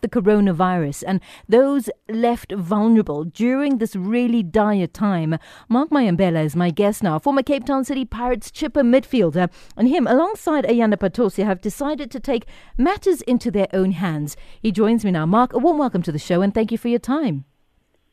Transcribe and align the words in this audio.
the 0.00 0.08
coronavirus 0.08 1.04
and 1.06 1.20
those 1.48 1.90
left 2.08 2.52
vulnerable 2.52 3.24
during 3.24 3.78
this 3.78 3.96
really 3.96 4.42
dire 4.42 4.86
time. 4.86 5.38
Mark 5.68 5.90
Mayambela 5.90 6.44
is 6.44 6.56
my 6.56 6.70
guest 6.70 7.02
now, 7.02 7.18
former 7.18 7.42
Cape 7.42 7.64
Town 7.64 7.84
City 7.84 8.04
Pirates 8.04 8.50
Chippa 8.50 8.82
midfielder, 8.82 9.50
and 9.76 9.88
him, 9.88 10.06
alongside 10.06 10.64
Ayanda 10.64 10.96
Patosi, 10.96 11.44
have 11.44 11.60
decided 11.60 12.10
to 12.10 12.20
take 12.20 12.46
matters 12.76 13.22
into 13.22 13.50
their 13.50 13.68
own 13.72 13.92
hands. 13.92 14.36
He 14.60 14.72
joins 14.72 15.04
me 15.04 15.10
now. 15.10 15.26
Mark, 15.26 15.52
a 15.52 15.58
warm 15.58 15.78
welcome 15.78 16.02
to 16.02 16.12
the 16.12 16.18
show 16.18 16.42
and 16.42 16.54
thank 16.54 16.72
you 16.72 16.78
for 16.78 16.88
your 16.88 16.98
time. 16.98 17.44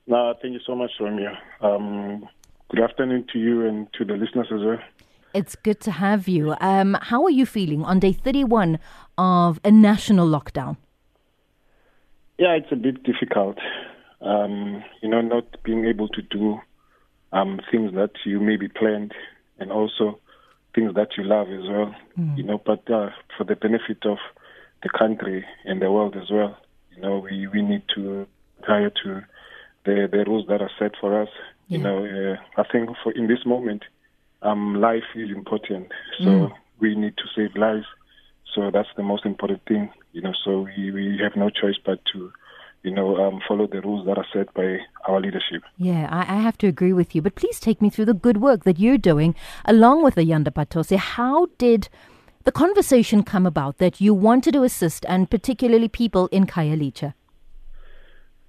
No, 0.08 0.34
thank 0.42 0.54
you 0.54 0.60
so 0.66 0.76
much, 0.76 0.92
Romeo. 1.00 1.32
Um, 1.62 2.28
good 2.70 2.82
afternoon 2.82 3.26
to 3.34 3.40
you 3.40 3.66
and 3.66 3.88
to 3.94 4.06
the 4.06 4.14
listeners 4.14 4.48
as 4.52 4.62
well. 4.64 4.80
It's 5.34 5.56
good 5.56 5.82
to 5.82 5.92
have 5.92 6.28
you. 6.28 6.56
Um, 6.62 6.96
how 7.02 7.24
are 7.24 7.30
you 7.30 7.46
feeling 7.46 7.84
on 7.84 8.00
day 8.00 8.14
31 8.14 8.80
of 9.18 9.60
a 9.66 9.72
national 9.72 10.28
lockdown? 10.28 10.78
Yeah, 12.38 12.54
it's 12.54 12.72
a 12.72 12.76
bit 12.76 13.04
difficult. 13.04 13.58
Um, 14.22 14.84
you 15.02 15.10
know, 15.10 15.22
not 15.22 15.46
being 15.64 15.86
able 15.86 16.08
to 16.10 16.22
do 16.22 16.60
um, 17.32 17.60
things 17.72 17.94
that 17.94 18.12
you 18.26 18.40
maybe 18.40 18.68
planned 18.68 19.14
and 19.60 19.72
also 19.72 20.20
things 20.74 20.94
that 20.96 21.10
you 21.18 21.24
love 21.24 21.48
as 21.48 21.70
well. 21.70 21.96
Mm. 22.18 22.38
You 22.38 22.44
know, 22.44 22.62
but 22.64 22.90
uh, 22.92 23.10
for 23.38 23.44
the 23.46 23.56
benefit 23.56 24.06
of 24.06 24.18
the 24.84 24.90
country 24.90 25.46
and 25.64 25.82
the 25.82 25.92
world 25.92 26.16
as 26.16 26.30
well, 26.30 26.58
you 26.96 27.02
know, 27.02 27.20
we, 27.20 27.48
we 27.48 27.62
need 27.62 27.84
to 27.96 28.28
adhere 28.64 28.92
to 29.04 29.22
the, 29.86 30.08
the 30.12 30.24
rules 30.26 30.48
that 30.48 30.62
are 30.62 30.72
set 30.80 30.92
for 31.00 31.22
us. 31.22 31.30
Yeah. 31.68 31.78
You 31.78 31.84
know, 31.84 32.06
uh, 32.06 32.62
I 32.62 32.64
think 32.70 32.90
for 33.04 33.12
in 33.12 33.28
this 33.28 33.46
moment, 33.46 33.84
um, 34.42 34.76
life 34.76 35.04
is 35.16 35.30
important. 35.32 35.88
So 36.20 36.26
mm. 36.26 36.52
we 36.80 36.96
need 36.96 37.18
to 37.18 37.24
save 37.36 37.56
lives. 37.56 37.86
So 38.56 38.72
that's 38.72 38.90
the 38.96 39.04
most 39.04 39.26
important 39.26 39.62
thing 39.68 39.92
you 40.16 40.22
know, 40.22 40.34
so 40.46 40.62
we, 40.62 40.92
we 40.92 41.20
have 41.22 41.36
no 41.36 41.50
choice 41.50 41.76
but 41.86 42.00
to, 42.14 42.32
you 42.84 42.92
know, 42.92 43.18
um, 43.18 43.42
follow 43.46 43.68
the 43.68 43.82
rules 43.82 44.06
that 44.06 44.18
are 44.18 44.26
set 44.32 44.54
by 44.54 44.78
our 45.10 45.20
leadership. 45.20 45.62
Yeah, 45.78 46.08
I, 46.10 46.38
I, 46.38 46.40
have 46.40 46.58
to 46.60 46.68
agree 46.68 46.94
with 46.94 47.14
you. 47.14 47.22
But 47.22 47.36
please 47.36 47.60
take 47.60 47.82
me 47.82 47.90
through 47.90 48.06
the 48.06 48.14
good 48.14 48.38
work 48.38 48.64
that 48.64 48.80
you're 48.80 48.98
doing 48.98 49.36
along 49.66 50.06
with 50.06 50.16
the 50.16 50.22
Ayanda 50.22 50.52
Patosi. 50.54 50.96
How 50.96 51.48
did 51.58 51.90
the 52.46 52.54
conversation 52.54 53.24
come 53.24 53.46
about 53.46 53.78
that 53.80 54.00
you 54.00 54.14
wanted 54.14 54.54
to 54.54 54.64
assist, 54.64 55.06
and 55.10 55.30
particularly 55.30 55.90
people 55.90 56.28
in 56.28 56.46
Khayelitsha? 56.46 57.14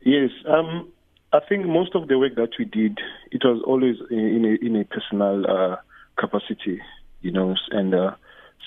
Yes, 0.03 0.31
um, 0.49 0.89
I 1.33 1.41
think 1.49 1.67
most 1.67 1.97
of 1.97 2.07
the 2.07 2.17
work 2.17 2.37
that 2.37 2.51
we 2.61 2.65
did, 2.65 3.01
it 3.33 3.43
was 3.45 3.61
always 3.67 3.97
in 4.09 4.45
a, 4.45 4.65
in 4.65 4.77
a 4.77 4.85
personal 4.85 5.45
uh, 5.51 5.77
capacity, 6.17 6.81
you 7.23 7.33
know, 7.33 7.57
and 7.73 7.93
uh, 7.93 8.13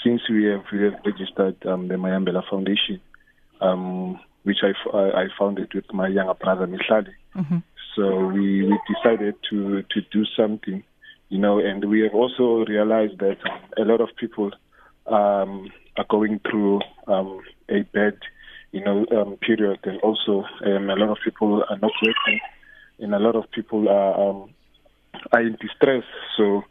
since 0.04 0.22
we 0.30 0.46
have, 0.46 0.64
we 0.72 0.84
have 0.84 0.96
registered 1.06 1.58
um, 1.66 1.88
the 1.88 1.96
Mayambela 1.96 2.44
Foundation, 2.50 3.02
um, 3.62 4.20
which 4.44 4.58
I, 4.64 4.98
I 4.98 5.28
founded 5.38 5.74
with 5.74 5.92
my 5.94 6.08
younger 6.08 6.34
brother 6.34 6.68
Mihlali. 6.68 7.14
Mm-hmm. 7.36 7.58
So 7.96 8.28
we, 8.28 8.64
we 8.64 8.80
decided 8.94 9.36
to, 9.50 9.82
to 9.82 10.02
do 10.12 10.26
something, 10.38 10.84
you 11.30 11.38
know, 11.38 11.60
and 11.60 11.84
we 11.90 12.02
have 12.02 12.14
also 12.14 12.66
realized 12.66 13.20
that 13.20 13.38
a 13.78 13.82
lot 13.82 14.00
of 14.00 14.10
people 14.18 14.52
um, 15.08 15.70
are 15.98 16.06
going 16.10 16.40
through 16.50 16.80
um, 17.08 17.42
a 17.68 17.82
bad, 17.82 18.18
you 18.72 18.84
know, 18.84 19.06
um, 19.12 19.38
period, 19.38 19.80
and 19.84 20.00
also 20.02 20.46
um, 20.66 20.90
a 20.90 20.96
lot 20.96 21.10
of 21.10 21.18
people 21.24 21.64
are 21.70 21.78
not 21.78 21.92
working, 22.02 22.40
and 23.00 23.14
a 23.14 23.20
lot 23.20 23.36
of 23.36 23.50
people 23.52 23.90
are 23.90 24.30
um, 24.30 24.54
are 25.34 25.42
in 25.42 25.58
distress. 25.60 26.04
So 26.38 26.64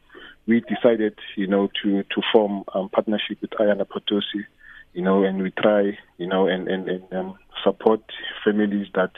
we 0.49 0.61
decided, 0.61 1.17
you 1.37 1.47
know, 1.47 1.69
to 1.83 2.03
to 2.03 2.23
form 2.33 2.65
um, 2.75 2.89
partnership 2.89 3.39
with 3.43 3.51
Ayanda 3.51 3.87
Patosi, 3.87 4.47
you 4.95 5.03
know, 5.03 5.23
and 5.23 5.43
we 5.43 5.51
try, 5.51 5.97
you 6.17 6.27
know, 6.27 6.49
and 6.49 6.67
and, 6.67 6.89
and 6.89 7.13
um, 7.13 7.39
support 7.63 8.01
families 8.43 8.87
that 8.95 9.13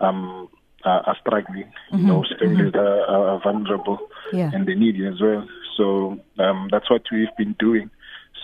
um, 0.00 0.48
are, 0.84 1.00
are 1.00 1.16
struggling, 1.20 1.72
mm-hmm. 1.90 1.98
you 1.98 2.06
know, 2.06 2.24
families 2.38 2.72
mm-hmm. 2.72 2.76
that 2.76 3.06
are, 3.08 3.28
are 3.30 3.40
vulnerable 3.42 3.98
yeah. 4.32 4.50
and 4.52 4.66
they 4.66 4.74
need 4.74 5.00
it 5.00 5.08
as 5.08 5.20
well. 5.20 5.48
So 5.78 6.20
um, 6.38 6.68
that's 6.70 6.90
what 6.90 7.02
we've 7.10 7.34
been 7.38 7.56
doing. 7.58 7.90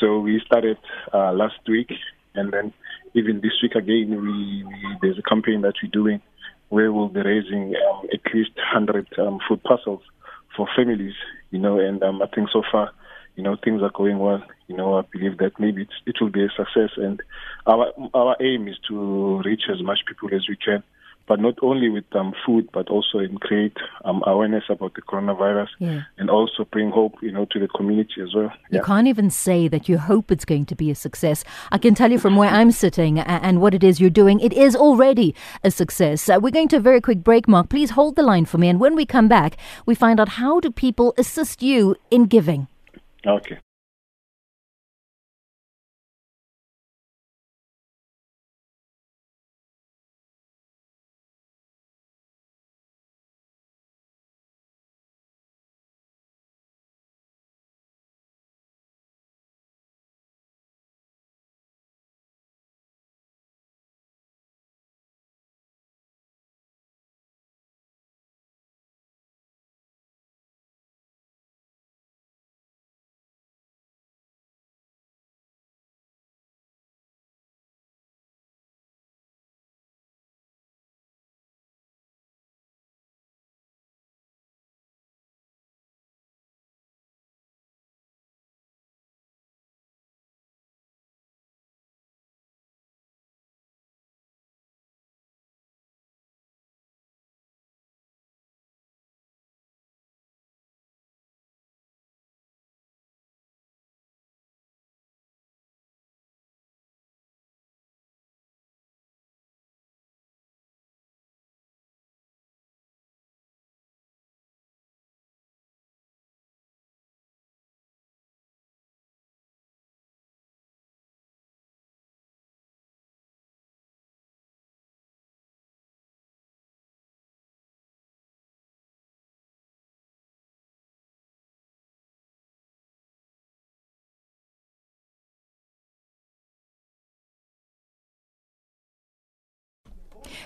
So 0.00 0.18
we 0.18 0.40
started 0.44 0.78
uh, 1.12 1.32
last 1.32 1.60
week, 1.68 1.92
and 2.34 2.50
then 2.50 2.72
even 3.14 3.42
this 3.42 3.52
week 3.62 3.74
again, 3.74 4.08
we, 4.10 4.64
we 4.64 4.96
there's 5.02 5.18
a 5.18 5.22
campaign 5.22 5.60
that 5.62 5.74
we're 5.82 5.90
doing 5.90 6.22
where 6.70 6.90
we'll 6.90 7.08
be 7.08 7.20
raising 7.20 7.74
um, 7.90 8.06
at 8.10 8.34
least 8.34 8.56
100 8.56 9.06
um, 9.18 9.38
food 9.46 9.62
parcels 9.62 10.00
for 10.56 10.68
families, 10.76 11.14
you 11.50 11.58
know, 11.58 11.78
and 11.78 12.02
um, 12.02 12.22
I 12.22 12.26
think 12.26 12.48
so 12.52 12.62
far, 12.70 12.90
you 13.36 13.42
know, 13.42 13.56
things 13.62 13.82
are 13.82 13.90
going 13.90 14.18
well. 14.18 14.42
You 14.68 14.76
know, 14.76 14.98
I 14.98 15.02
believe 15.12 15.38
that 15.38 15.58
maybe 15.58 15.88
it 16.06 16.16
will 16.20 16.30
be 16.30 16.44
a 16.44 16.48
success, 16.56 16.90
and 16.96 17.22
our 17.66 17.92
our 18.14 18.36
aim 18.40 18.68
is 18.68 18.76
to 18.88 19.42
reach 19.44 19.62
as 19.72 19.82
much 19.82 20.00
people 20.06 20.28
as 20.34 20.48
we 20.48 20.56
can 20.56 20.82
but 21.32 21.40
not 21.40 21.54
only 21.62 21.88
with 21.88 22.04
um, 22.14 22.34
food, 22.44 22.68
but 22.74 22.90
also 22.90 23.18
in 23.18 23.38
create 23.38 23.78
um, 24.04 24.22
awareness 24.26 24.64
about 24.68 24.92
the 24.92 25.00
coronavirus 25.00 25.68
yeah. 25.78 26.02
and 26.18 26.28
also 26.28 26.66
bring 26.70 26.90
hope, 26.90 27.14
you 27.22 27.32
know, 27.32 27.46
to 27.50 27.58
the 27.58 27.68
community 27.68 28.20
as 28.22 28.34
well. 28.34 28.52
You 28.70 28.80
yeah. 28.80 28.82
can't 28.82 29.08
even 29.08 29.30
say 29.30 29.66
that 29.66 29.88
you 29.88 29.96
hope 29.96 30.30
it's 30.30 30.44
going 30.44 30.66
to 30.66 30.74
be 30.74 30.90
a 30.90 30.94
success. 30.94 31.42
I 31.70 31.78
can 31.78 31.94
tell 31.94 32.12
you 32.12 32.18
from 32.18 32.36
where 32.36 32.50
I'm 32.50 32.70
sitting 32.70 33.18
and 33.18 33.62
what 33.62 33.72
it 33.72 33.82
is 33.82 33.98
you're 33.98 34.10
doing, 34.10 34.40
it 34.40 34.52
is 34.52 34.76
already 34.76 35.34
a 35.64 35.70
success. 35.70 36.28
Uh, 36.28 36.38
we're 36.38 36.50
going 36.50 36.68
to 36.68 36.76
a 36.76 36.80
very 36.80 37.00
quick 37.00 37.24
break, 37.24 37.48
Mark. 37.48 37.70
Please 37.70 37.92
hold 37.92 38.16
the 38.16 38.22
line 38.22 38.44
for 38.44 38.58
me. 38.58 38.68
And 38.68 38.78
when 38.78 38.94
we 38.94 39.06
come 39.06 39.26
back, 39.26 39.56
we 39.86 39.94
find 39.94 40.20
out 40.20 40.28
how 40.28 40.60
do 40.60 40.70
people 40.70 41.14
assist 41.16 41.62
you 41.62 41.96
in 42.10 42.26
giving. 42.26 42.68
Okay. 43.26 43.56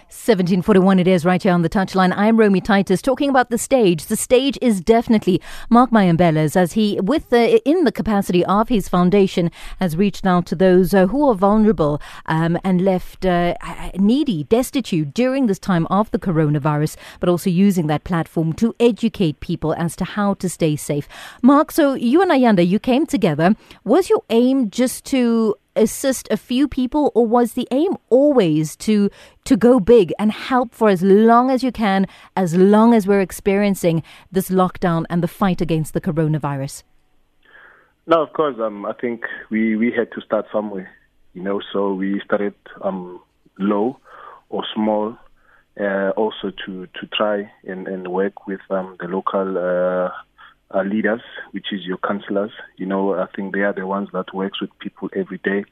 1741 0.09 0.99
it 0.99 1.07
is 1.07 1.25
right 1.25 1.43
here 1.43 1.53
on 1.53 1.63
the 1.63 1.69
touchline. 1.69 2.13
I'm 2.17 2.37
Romy 2.37 2.61
Titus 2.61 3.01
talking 3.01 3.31
about 3.31 3.51
the 3.51 3.59
stage. 3.59 4.07
The 4.07 4.17
stage 4.17 4.59
is 4.61 4.81
definitely 4.81 5.41
Mark 5.71 5.91
Mayambela's 5.91 6.57
as 6.57 6.73
he, 6.73 6.99
with 7.01 7.31
the, 7.31 7.63
in 7.69 7.85
the 7.85 7.93
capacity 7.93 8.45
of 8.45 8.69
his 8.69 8.89
foundation, 8.89 9.51
has 9.79 9.97
reached 9.97 10.27
out 10.27 10.47
to 10.47 10.57
those 10.57 10.95
uh, 10.95 11.07
who 11.07 11.29
are 11.29 11.35
vulnerable 11.35 12.01
um, 12.27 12.59
and 12.65 12.83
left 12.83 13.25
uh, 13.25 13.55
needy, 13.97 14.45
destitute 14.45 15.15
during 15.15 15.47
this 15.47 15.59
time 15.59 15.87
of 15.87 16.11
the 16.11 16.19
coronavirus, 16.19 16.97
but 17.21 17.29
also 17.29 17.51
using 17.51 17.87
that 17.87 18.05
platform 18.05 18.53
to 18.55 18.75
educate 18.81 19.41
people 19.41 19.75
as 19.75 19.95
to 19.97 20.05
how 20.05 20.35
to 20.35 20.49
stay 20.49 20.77
safe. 20.77 21.07
Mark, 21.43 21.71
so 21.71 21.95
you 21.95 22.23
and 22.23 22.31
Ayanda, 22.31 22.67
you 22.67 22.79
came 22.79 23.07
together. 23.07 23.55
Was 23.85 24.11
your 24.11 24.23
aim 24.31 24.71
just 24.71 25.05
to 25.07 25.57
assist 25.77 26.29
a 26.31 26.37
few 26.37 26.67
people, 26.67 27.13
or 27.15 27.27
was 27.27 27.53
the 27.53 27.69
aim 27.71 27.97
always 28.11 28.77
to 28.77 29.11
to 29.45 29.57
go 29.57 29.79
big 29.79 30.13
and 30.19 30.33
help 30.33 30.75
for 30.75 30.89
as 30.89 31.03
long 31.03 31.51
as 31.51 31.63
you 31.63 31.71
can, 31.71 32.07
as 32.35 32.57
long 32.57 32.95
as 32.95 33.07
we're 33.07 33.21
experiencing 33.21 34.03
this 34.33 34.51
lockdown 34.51 35.05
and 35.09 35.23
the 35.23 35.29
fight 35.29 35.61
against 35.61 35.95
the 35.95 36.01
coronavirus? 36.01 36.83
No, 38.07 38.23
of 38.23 38.33
course. 38.33 38.57
Um, 38.61 38.87
I 38.87 38.93
think 38.93 39.25
we, 39.51 39.77
we 39.77 39.91
had 39.91 40.13
to 40.13 40.21
start 40.21 40.47
somewhere, 40.53 40.91
you 41.35 41.43
know. 41.43 41.61
So 41.73 41.93
we 41.93 42.21
started 42.25 42.55
um, 42.83 43.21
low 43.59 43.99
or 44.49 44.65
small, 44.75 45.17
uh, 45.81 46.11
also 46.11 46.53
to 46.65 46.87
to 46.87 47.07
try 47.13 47.51
and, 47.65 47.89
and 47.89 48.09
work 48.09 48.47
with 48.47 48.61
um, 48.71 48.97
the 49.01 49.09
local 49.09 49.59
uh, 49.59 50.11
uh, 50.75 50.83
leaders, 50.83 51.21
which 51.53 51.67
is 51.73 51.85
your 51.85 51.99
councillors. 51.99 52.51
You 52.77 52.87
know, 52.87 53.15
I 53.15 53.27
think 53.35 53.55
they 53.55 53.61
are 53.61 53.73
the 53.73 53.87
ones 53.87 54.09
that 54.13 54.35
works 54.35 54.61
with 54.61 54.71
people 54.79 55.09
every 55.15 55.39
day, 55.39 55.65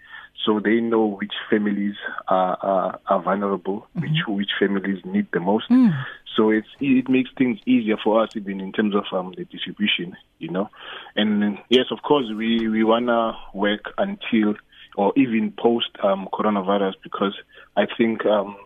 so 0.44 0.61
they 0.61 0.81
know 0.81 1.06
which 1.06 1.32
families 1.50 1.94
are 2.29 2.56
are, 2.61 3.00
are 3.06 3.23
vulnerable, 3.23 3.87
mm-hmm. 3.96 4.00
which 4.00 4.19
which 4.26 4.50
families 4.58 5.05
need 5.05 5.26
the 5.32 5.41
most. 5.41 5.69
Mm. 5.70 5.93
So 6.37 6.50
it's 6.50 6.69
it 6.81 7.08
makes 7.08 7.31
things 7.37 7.58
easier 7.67 7.96
for 8.02 8.23
us 8.23 8.31
even 8.35 8.61
in 8.61 8.73
terms 8.73 8.94
of 8.94 9.05
um, 9.12 9.35
the 9.37 9.44
distribution, 9.44 10.17
you 10.38 10.50
know. 10.50 10.69
And 11.17 11.58
yes, 11.69 11.87
of 11.91 12.02
course, 12.02 12.26
we 12.37 12.69
we 12.69 12.85
wanna 12.85 13.37
work 13.52 13.93
until 13.99 14.55
or 14.96 15.12
even 15.17 15.52
post 15.58 15.91
um, 16.02 16.29
coronavirus 16.32 16.94
because 17.02 17.35
I 17.76 17.87
think 17.96 18.25
um, 18.26 18.56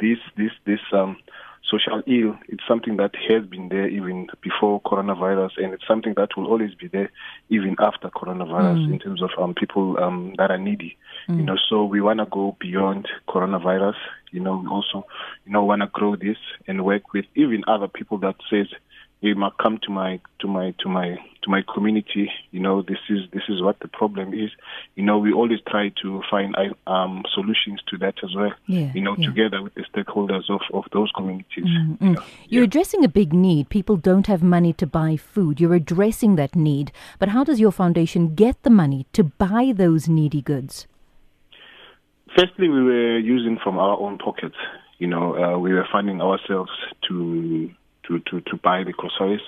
this 0.00 0.18
this 0.36 0.52
this 0.64 0.80
um, 0.92 1.16
social 1.68 2.02
ill 2.06 2.36
it's 2.48 2.62
something 2.66 2.96
that 2.96 3.14
has 3.28 3.44
been 3.46 3.68
there 3.68 3.88
even 3.88 4.26
before 4.42 4.80
coronavirus 4.82 5.50
and 5.56 5.74
it's 5.74 5.86
something 5.86 6.14
that 6.16 6.28
will 6.36 6.46
always 6.46 6.74
be 6.74 6.88
there 6.88 7.10
even 7.48 7.76
after 7.78 8.08
coronavirus 8.10 8.86
mm. 8.86 8.92
in 8.92 8.98
terms 8.98 9.22
of 9.22 9.30
um, 9.38 9.54
people 9.54 9.98
um, 9.98 10.34
that 10.38 10.50
are 10.50 10.58
needy 10.58 10.96
mm. 11.28 11.36
you 11.36 11.42
know 11.42 11.56
so 11.68 11.84
we 11.84 12.00
want 12.00 12.18
to 12.18 12.26
go 12.26 12.56
beyond 12.60 13.06
coronavirus 13.28 13.96
you 14.30 14.40
know 14.40 14.56
we 14.56 14.68
also 14.68 15.06
you 15.44 15.52
know 15.52 15.64
want 15.64 15.82
to 15.82 15.88
grow 15.88 16.16
this 16.16 16.38
and 16.66 16.84
work 16.84 17.12
with 17.12 17.24
even 17.34 17.62
other 17.66 17.88
people 17.88 18.18
that 18.18 18.36
says 18.50 18.66
you 19.20 19.34
might 19.34 19.56
come 19.58 19.78
to 19.82 19.90
my 19.90 20.20
to 20.38 20.46
my 20.46 20.72
to 20.78 20.88
my 20.88 21.16
to 21.42 21.50
my 21.50 21.62
community 21.74 22.30
you 22.50 22.60
know 22.60 22.82
this 22.82 22.98
is 23.08 23.20
this 23.32 23.42
is 23.48 23.60
what 23.60 23.78
the 23.80 23.88
problem 23.88 24.32
is. 24.32 24.50
You 24.94 25.04
know 25.04 25.18
we 25.18 25.32
always 25.32 25.60
try 25.68 25.90
to 26.02 26.22
find 26.30 26.54
um 26.86 27.24
solutions 27.34 27.80
to 27.88 27.98
that 27.98 28.14
as 28.22 28.34
well 28.34 28.52
yeah, 28.66 28.92
you 28.94 29.00
know 29.00 29.16
yeah. 29.18 29.26
together 29.28 29.62
with 29.62 29.74
the 29.74 29.84
stakeholders 29.92 30.48
of 30.48 30.60
of 30.72 30.84
those 30.92 31.10
communities. 31.16 31.64
Mm-hmm. 31.64 32.04
you 32.04 32.12
know, 32.12 32.22
you're 32.48 32.62
yeah. 32.62 32.66
addressing 32.66 33.04
a 33.04 33.08
big 33.08 33.32
need. 33.32 33.68
People 33.68 33.96
don't 33.96 34.26
have 34.26 34.42
money 34.42 34.72
to 34.74 34.86
buy 34.86 35.16
food. 35.16 35.60
You're 35.60 35.74
addressing 35.74 36.36
that 36.36 36.54
need. 36.54 36.92
But 37.18 37.30
how 37.30 37.44
does 37.44 37.58
your 37.58 37.72
foundation 37.72 38.34
get 38.34 38.62
the 38.62 38.70
money 38.70 39.06
to 39.12 39.24
buy 39.24 39.72
those 39.74 40.08
needy 40.08 40.42
goods? 40.42 40.86
Firstly 42.36 42.68
we 42.68 42.82
were 42.82 43.18
using 43.18 43.58
from 43.62 43.78
our 43.78 43.98
own 43.98 44.18
pockets. 44.18 44.56
You 44.98 45.08
know 45.08 45.36
uh, 45.36 45.58
we 45.58 45.72
were 45.72 45.86
funding 45.90 46.20
ourselves 46.20 46.70
to 47.08 47.70
to, 48.08 48.18
to, 48.30 48.40
to 48.40 48.56
buy 48.56 48.82
the 48.84 48.92
groceries. 48.92 49.40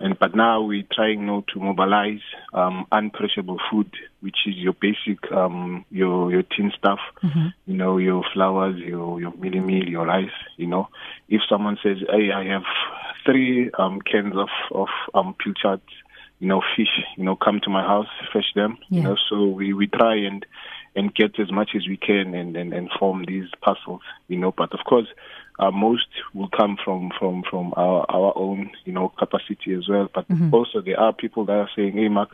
And 0.00 0.18
but 0.18 0.34
now 0.34 0.62
we're 0.62 0.86
trying 0.90 1.26
now 1.26 1.44
to 1.52 1.60
mobilize 1.60 2.22
um, 2.54 2.86
unperishable 2.90 3.58
food, 3.70 3.92
which 4.20 4.38
is 4.46 4.56
your 4.56 4.72
basic 4.72 5.30
um, 5.30 5.84
your 5.90 6.32
your 6.32 6.42
tin 6.42 6.72
stuff, 6.76 7.00
mm-hmm. 7.22 7.48
you 7.66 7.76
know, 7.76 7.98
your 7.98 8.24
flours, 8.32 8.78
your 8.78 9.20
your 9.20 9.32
mielie 9.32 9.62
meal, 9.62 9.86
your 9.86 10.06
rice. 10.06 10.30
You 10.56 10.68
know, 10.68 10.88
if 11.28 11.42
someone 11.50 11.76
says, 11.82 11.98
"Hey, 12.08 12.32
I 12.32 12.44
have 12.46 12.62
three 13.26 13.70
um, 13.78 14.00
cans 14.00 14.34
of 14.36 14.48
of 14.72 14.88
um, 15.12 15.34
pilchard, 15.34 15.82
you 16.38 16.48
know, 16.48 16.62
fish, 16.74 17.04
you 17.18 17.24
know, 17.24 17.36
come 17.36 17.60
to 17.64 17.70
my 17.70 17.82
house, 17.82 18.08
fetch 18.32 18.54
them." 18.54 18.78
Yeah. 18.88 18.96
You 18.96 19.02
know, 19.02 19.16
so 19.28 19.48
we 19.48 19.74
we 19.74 19.86
try 19.86 20.16
and 20.16 20.46
and 20.96 21.14
get 21.14 21.38
as 21.38 21.52
much 21.52 21.72
as 21.76 21.86
we 21.86 21.98
can 21.98 22.34
and 22.34 22.56
and, 22.56 22.72
and 22.72 22.90
form 22.98 23.26
these 23.28 23.50
parcels. 23.60 24.00
You 24.28 24.38
know, 24.38 24.50
but 24.50 24.72
of 24.72 24.80
course 24.86 25.08
uh, 25.60 25.70
most 25.70 26.08
will 26.32 26.48
come 26.48 26.76
from 26.82 27.10
from 27.18 27.42
from 27.48 27.74
our 27.76 28.06
our 28.08 28.32
own 28.34 28.70
you 28.84 28.92
know 28.92 29.10
capacity 29.10 29.74
as 29.74 29.88
well. 29.88 30.08
But 30.12 30.26
mm-hmm. 30.28 30.52
also 30.54 30.80
there 30.80 30.98
are 30.98 31.12
people 31.12 31.44
that 31.44 31.52
are 31.52 31.70
saying, 31.76 31.92
"Hey, 31.92 32.08
Mark, 32.08 32.30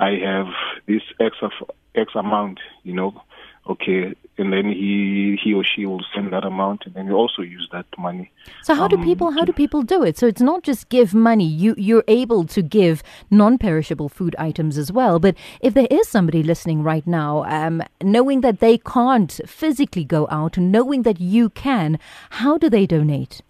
I 0.00 0.12
have 0.24 0.46
this 0.86 1.02
X 1.20 1.36
of 1.42 1.52
X 1.94 2.12
amount," 2.14 2.58
you 2.82 2.94
know, 2.94 3.22
okay, 3.68 4.14
and 4.38 4.52
then 4.52 4.66
he 4.66 5.38
he 5.42 5.52
or 5.54 5.64
she 5.64 5.86
will 5.86 6.02
send 6.14 6.32
that 6.32 6.44
amount, 6.44 6.86
and 6.86 6.94
then 6.94 7.06
you 7.06 7.14
also 7.14 7.42
use 7.42 7.68
that 7.72 7.86
money. 7.98 8.30
So 8.62 8.74
how 8.74 8.84
um, 8.84 8.88
do 8.90 8.98
people 8.98 9.30
how 9.30 9.44
do 9.44 9.52
people 9.52 9.82
do 9.82 10.02
it? 10.02 10.16
So 10.16 10.26
it's 10.26 10.40
not 10.40 10.62
just 10.62 10.88
give 10.88 11.14
money. 11.14 11.46
You 11.46 11.74
you're 11.76 12.04
able 12.08 12.44
to 12.46 12.62
give 12.62 13.02
non-perishable 13.30 14.08
food 14.08 14.34
items 14.38 14.78
as 14.78 14.90
well. 14.90 15.18
But 15.18 15.36
if 15.60 15.74
there 15.74 15.88
is 15.90 16.08
somebody 16.08 16.42
listening 16.42 16.82
right 16.82 17.06
now, 17.06 17.44
um, 17.44 17.82
knowing 18.02 18.40
that 18.40 18.60
they 18.60 18.78
can't 18.78 19.40
physically 19.46 20.04
go 20.04 20.26
out, 20.30 20.58
knowing 20.58 21.02
that 21.02 21.20
you 21.20 21.50
can, 21.50 21.98
how 22.30 22.58
do 22.58 22.70
they 22.70 22.86
donate? 22.86 23.42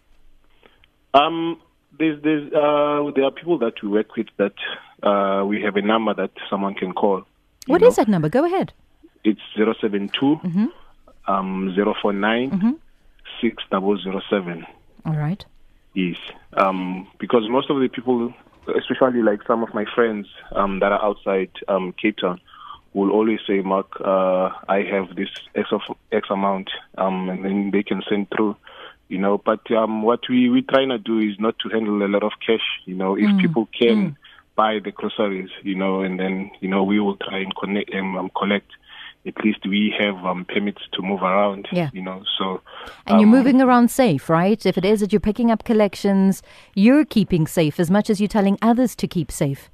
Um, 1.14 1.60
there's 1.98 2.22
there's 2.22 2.52
uh, 2.52 3.10
there 3.14 3.24
are 3.24 3.30
people 3.30 3.58
that 3.58 3.74
we 3.82 3.88
work 3.88 4.16
with 4.16 4.28
that 4.38 4.54
uh, 5.02 5.44
we 5.44 5.62
have 5.62 5.76
a 5.76 5.82
number 5.82 6.14
that 6.14 6.30
someone 6.48 6.74
can 6.74 6.92
call. 6.92 7.22
What 7.66 7.82
know? 7.82 7.88
is 7.88 7.96
that 7.96 8.08
number? 8.08 8.28
Go 8.28 8.44
ahead. 8.44 8.72
It's 9.24 9.40
072 9.56 10.10
mm-hmm. 10.20 10.66
um, 11.26 11.74
049 11.74 12.50
mm-hmm. 12.50 12.70
6007. 13.40 14.66
All 15.06 15.16
right. 15.16 15.44
Yes. 15.94 16.16
Um, 16.54 17.08
because 17.18 17.48
most 17.48 17.70
of 17.70 17.80
the 17.80 17.88
people, 17.88 18.32
especially 18.76 19.22
like 19.22 19.40
some 19.46 19.62
of 19.62 19.74
my 19.74 19.84
friends 19.94 20.26
um, 20.52 20.80
that 20.80 20.92
are 20.92 21.02
outside 21.02 21.50
um, 21.68 21.92
Cape 22.00 22.18
Town, 22.18 22.40
will 22.92 23.10
always 23.10 23.38
say, 23.46 23.60
Mark, 23.60 24.00
uh, 24.00 24.50
I 24.68 24.82
have 24.90 25.14
this 25.14 25.28
X, 25.54 25.68
of, 25.72 25.82
X 26.10 26.28
amount, 26.30 26.70
um, 26.98 27.28
and 27.28 27.44
then 27.44 27.70
they 27.70 27.82
can 27.82 28.02
send 28.08 28.28
through 28.30 28.56
you 29.10 29.18
know. 29.18 29.36
But 29.36 29.70
um, 29.72 30.02
what 30.02 30.20
we 30.30 30.48
we 30.48 30.62
trying 30.62 30.88
to 30.88 30.98
do 30.98 31.18
is 31.18 31.38
not 31.38 31.58
to 31.58 31.68
handle 31.68 32.02
a 32.02 32.08
lot 32.08 32.22
of 32.22 32.32
cash, 32.44 32.64
you 32.86 32.94
know. 32.94 33.16
If 33.16 33.24
mm. 33.24 33.40
people 33.40 33.68
can 33.78 34.12
mm. 34.12 34.16
buy 34.56 34.78
the 34.82 34.92
groceries, 34.92 35.50
you 35.62 35.74
know, 35.74 36.00
and 36.00 36.18
then 36.18 36.50
you 36.60 36.68
know 36.68 36.82
we 36.82 36.98
will 37.00 37.16
try 37.16 37.38
and 37.38 37.54
connect 37.54 37.92
um, 37.94 38.30
collect 38.34 38.70
at 39.26 39.34
least 39.44 39.66
we 39.66 39.94
have 39.98 40.16
um, 40.24 40.46
permits 40.46 40.82
to 40.92 41.02
move 41.02 41.22
around. 41.22 41.68
Yeah. 41.72 41.90
You 41.92 42.02
know, 42.02 42.22
so. 42.38 42.60
And 43.06 43.14
um, 43.14 43.20
you're 43.20 43.28
moving 43.28 43.60
around 43.60 43.90
safe, 43.90 44.28
right? 44.28 44.64
If 44.64 44.78
it 44.78 44.84
is 44.84 45.00
that 45.00 45.12
you're 45.12 45.20
picking 45.20 45.50
up 45.50 45.64
collections, 45.64 46.42
you're 46.74 47.04
keeping 47.04 47.46
safe 47.46 47.78
as 47.78 47.90
much 47.90 48.08
as 48.08 48.20
you're 48.20 48.28
telling 48.28 48.58
others 48.62 48.96
to 48.96 49.06
keep 49.06 49.30
safe. 49.30 49.70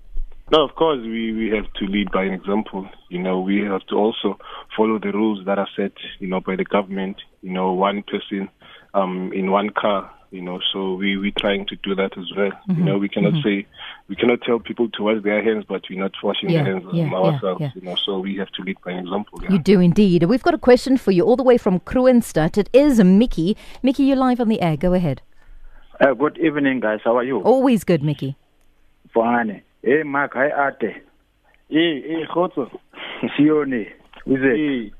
No, 0.52 0.64
of 0.64 0.76
course, 0.76 1.00
we, 1.00 1.32
we 1.32 1.50
have 1.50 1.72
to 1.74 1.86
lead 1.86 2.12
by 2.12 2.24
an 2.24 2.32
example. 2.32 2.88
You 3.08 3.18
know, 3.18 3.40
we 3.40 3.62
have 3.62 3.84
to 3.88 3.96
also 3.96 4.38
follow 4.76 4.98
the 4.98 5.10
rules 5.12 5.44
that 5.46 5.58
are 5.58 5.68
set, 5.76 5.92
you 6.20 6.28
know, 6.28 6.40
by 6.40 6.54
the 6.54 6.64
government. 6.64 7.16
You 7.42 7.52
know, 7.52 7.72
one 7.72 8.04
person 8.04 8.48
um, 8.94 9.32
in 9.32 9.50
one 9.50 9.70
car 9.70 10.10
you 10.30 10.42
know 10.42 10.60
so 10.72 10.94
we 10.94 11.16
we 11.16 11.30
trying 11.32 11.66
to 11.66 11.76
do 11.76 11.94
that 11.94 12.16
as 12.18 12.24
well. 12.36 12.50
Mm-hmm. 12.50 12.78
you 12.78 12.84
know 12.84 12.98
we 12.98 13.08
cannot 13.08 13.34
mm-hmm. 13.34 13.62
say 13.62 13.66
we 14.08 14.16
cannot 14.16 14.42
tell 14.42 14.58
people 14.58 14.88
to 14.90 15.02
wash 15.02 15.22
their 15.22 15.42
hands 15.42 15.64
but 15.68 15.82
we're 15.88 16.00
not 16.00 16.12
washing 16.22 16.50
yeah, 16.50 16.62
their 16.62 16.72
hands 16.72 16.84
yeah, 16.92 17.12
ourselves 17.12 17.60
yeah, 17.60 17.70
you 17.74 17.82
know 17.82 17.96
so 17.96 18.18
we 18.18 18.36
have 18.36 18.50
to 18.50 18.62
lead 18.62 18.76
by 18.84 18.92
example 18.92 19.42
you 19.48 19.58
do 19.58 19.80
indeed. 19.80 20.24
We've 20.24 20.42
got 20.42 20.54
a 20.54 20.58
question 20.58 20.96
for 20.96 21.12
you 21.12 21.24
all 21.24 21.36
the 21.36 21.42
way 21.42 21.58
from 21.58 21.80
Kroonstad. 21.80 22.58
It 22.58 22.68
is 22.72 23.02
Mickey. 23.02 23.56
Mickey 23.82 24.04
you're 24.04 24.16
live 24.16 24.40
on 24.40 24.48
the 24.48 24.60
air. 24.60 24.76
Go 24.76 24.92
ahead. 24.94 25.22
Uh, 26.00 26.14
good 26.14 26.38
evening 26.38 26.80
guys. 26.80 27.00
How 27.04 27.16
are 27.16 27.24
you? 27.24 27.40
Always 27.40 27.84
good 27.84 28.02
Mickey. 28.02 28.36
Fine. 29.14 29.62
Hey 29.82 30.02
Mark 30.02 30.34
hi 30.34 30.48
ate. 30.68 31.02
Hey 31.68 32.02
hey 32.02 32.24
khotso 32.32 32.70
sione 33.38 33.86
is 34.26 34.40
it? 34.42 34.92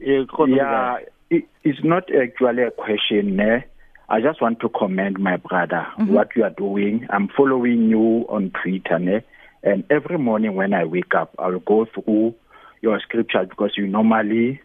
Yeah 0.00 0.98
it, 1.30 1.44
it's 1.64 1.82
not 1.84 2.04
actually 2.14 2.62
a 2.62 2.70
question 2.70 3.36
ne 3.36 3.64
I 4.08 4.20
just 4.20 4.40
want 4.40 4.60
to 4.60 4.68
commend 4.70 5.18
my 5.18 5.36
brother 5.36 5.86
mm-hmm. 5.98 6.12
what 6.12 6.34
you 6.34 6.44
are 6.44 6.50
doing. 6.50 7.06
I'm 7.10 7.28
following 7.28 7.88
you 7.90 8.26
on 8.28 8.52
Twitter, 8.62 8.98
ne? 8.98 9.20
and 9.62 9.84
every 9.90 10.18
morning 10.18 10.54
when 10.54 10.72
I 10.72 10.84
wake 10.84 11.14
up, 11.14 11.34
I'll 11.38 11.58
go 11.58 11.84
through 11.86 12.34
your 12.80 13.00
scripture 13.00 13.44
because 13.44 13.72
you 13.76 13.86
normally 13.86 14.60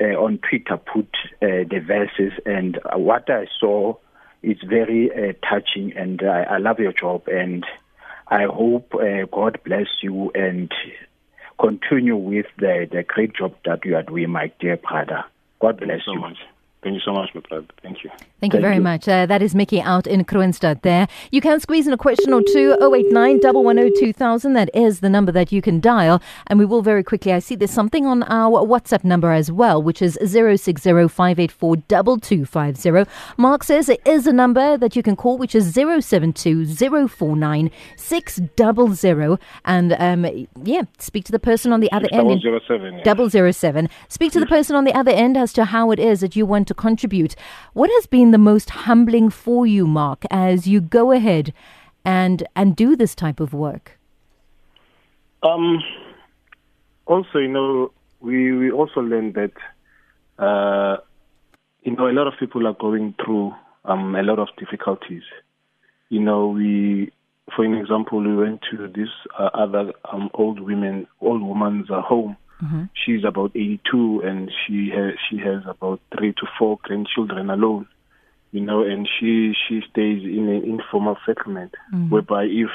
uh, 0.00 0.16
on 0.16 0.38
Twitter 0.38 0.76
put 0.76 1.08
uh, 1.42 1.64
the 1.68 1.80
verses, 1.86 2.32
and 2.44 2.78
uh, 2.78 2.98
what 2.98 3.30
I 3.30 3.46
saw 3.60 3.96
is 4.42 4.56
very 4.66 5.10
uh, 5.10 5.32
touching, 5.48 5.92
and 5.96 6.22
I, 6.22 6.42
I 6.42 6.58
love 6.58 6.80
your 6.80 6.92
job, 6.92 7.28
and 7.28 7.64
I 8.26 8.44
hope 8.44 8.94
uh, 8.94 9.26
God 9.30 9.60
bless 9.64 9.88
you 10.02 10.30
and 10.34 10.72
continue 11.60 12.16
with 12.16 12.46
the 12.58 12.88
the 12.90 13.02
great 13.02 13.34
job 13.34 13.54
that 13.64 13.84
you 13.84 13.96
are 13.96 14.02
doing, 14.02 14.30
my 14.30 14.50
dear 14.60 14.76
brother. 14.78 15.24
God 15.60 15.78
bless 15.78 16.00
you. 16.06 16.14
So 16.14 16.20
much. 16.20 16.38
Thank 16.82 16.94
you 16.94 17.00
so 17.04 17.12
much, 17.12 17.28
my 17.34 17.42
brother. 17.42 17.66
Thank 17.82 18.02
you. 18.02 18.08
Thank, 18.08 18.24
Thank 18.40 18.54
you 18.54 18.60
very 18.60 18.76
you. 18.76 18.80
much. 18.80 19.06
Uh, 19.06 19.26
that 19.26 19.42
is 19.42 19.54
Mickey 19.54 19.82
out 19.82 20.06
in 20.06 20.24
Kroonstad 20.24 20.80
there. 20.80 21.08
You 21.30 21.42
can 21.42 21.60
squeeze 21.60 21.86
in 21.86 21.92
a 21.92 21.98
question 21.98 22.32
or 22.32 22.40
two, 22.42 22.74
089 22.80 23.40
110 23.42 24.54
That 24.54 24.70
is 24.72 25.00
the 25.00 25.10
number 25.10 25.30
that 25.30 25.52
you 25.52 25.60
can 25.60 25.80
dial. 25.80 26.22
And 26.46 26.58
we 26.58 26.64
will 26.64 26.80
very 26.80 27.04
quickly, 27.04 27.34
I 27.34 27.38
see 27.40 27.54
there's 27.54 27.70
something 27.70 28.06
on 28.06 28.22
our 28.24 28.64
WhatsApp 28.66 29.04
number 29.04 29.30
as 29.30 29.52
well, 29.52 29.82
which 29.82 30.00
is 30.00 30.18
060 30.24 30.90
Mark 33.36 33.64
says 33.64 33.88
it 33.90 34.00
is 34.06 34.26
a 34.26 34.32
number 34.32 34.78
that 34.78 34.96
you 34.96 35.02
can 35.02 35.16
call, 35.16 35.36
which 35.36 35.54
is 35.54 35.74
072 35.74 36.64
049 37.08 37.70
600. 37.96 39.38
And 39.66 39.92
um, 39.98 40.46
yeah, 40.64 40.82
speak 40.98 41.26
to 41.26 41.32
the 41.32 41.38
person 41.38 41.74
on 41.74 41.80
the 41.80 41.92
other 41.92 42.08
end. 42.10 42.42
007. 42.42 43.02
Yeah. 43.04 43.50
007. 43.50 43.88
Speak 44.08 44.32
to 44.32 44.40
the 44.40 44.46
person 44.46 44.76
on 44.76 44.84
the 44.84 44.94
other 44.94 45.10
end 45.10 45.36
as 45.36 45.52
to 45.52 45.66
how 45.66 45.90
it 45.90 45.98
is 45.98 46.20
that 46.20 46.36
you 46.36 46.46
want 46.46 46.69
to 46.70 46.74
contribute. 46.74 47.34
What 47.72 47.90
has 47.96 48.06
been 48.06 48.30
the 48.30 48.38
most 48.38 48.70
humbling 48.70 49.28
for 49.28 49.66
you, 49.66 49.86
Mark, 49.86 50.24
as 50.30 50.66
you 50.66 50.80
go 50.80 51.10
ahead 51.10 51.52
and 52.04 52.46
and 52.54 52.76
do 52.76 52.96
this 52.96 53.14
type 53.14 53.40
of 53.40 53.52
work? 53.52 53.98
Um, 55.42 55.82
also, 57.06 57.38
you 57.38 57.48
know, 57.48 57.92
we 58.20 58.52
we 58.52 58.70
also 58.70 59.00
learned 59.00 59.34
that 59.34 59.52
uh, 60.38 60.98
you 61.82 61.96
know 61.96 62.06
a 62.08 62.14
lot 62.18 62.26
of 62.26 62.34
people 62.38 62.66
are 62.66 62.78
going 62.86 63.14
through 63.24 63.52
um, 63.84 64.14
a 64.14 64.22
lot 64.22 64.38
of 64.38 64.48
difficulties. 64.56 65.24
You 66.08 66.20
know, 66.20 66.48
we 66.48 67.12
for 67.54 67.64
an 67.64 67.74
example, 67.74 68.20
we 68.20 68.36
went 68.36 68.60
to 68.70 68.86
this 68.88 69.08
uh, 69.38 69.50
other 69.54 69.92
um, 70.12 70.30
old 70.34 70.60
women, 70.60 71.08
old 71.20 71.42
woman's 71.42 71.90
uh, 71.90 72.00
home, 72.00 72.36
Mm-hmm. 72.62 72.84
She's 72.94 73.24
about 73.24 73.52
82 73.54 74.20
and 74.20 74.50
she 74.66 74.90
has 74.90 75.14
she 75.28 75.38
has 75.38 75.62
about 75.66 76.00
three 76.16 76.32
to 76.32 76.46
four 76.58 76.78
grandchildren 76.82 77.50
alone, 77.50 77.86
you 78.52 78.60
know, 78.60 78.82
and 78.82 79.08
she 79.18 79.54
she 79.66 79.82
stays 79.90 80.22
in 80.22 80.48
an 80.48 80.64
informal 80.64 81.16
settlement 81.26 81.74
mm-hmm. 81.92 82.10
whereby 82.10 82.44
if 82.44 82.70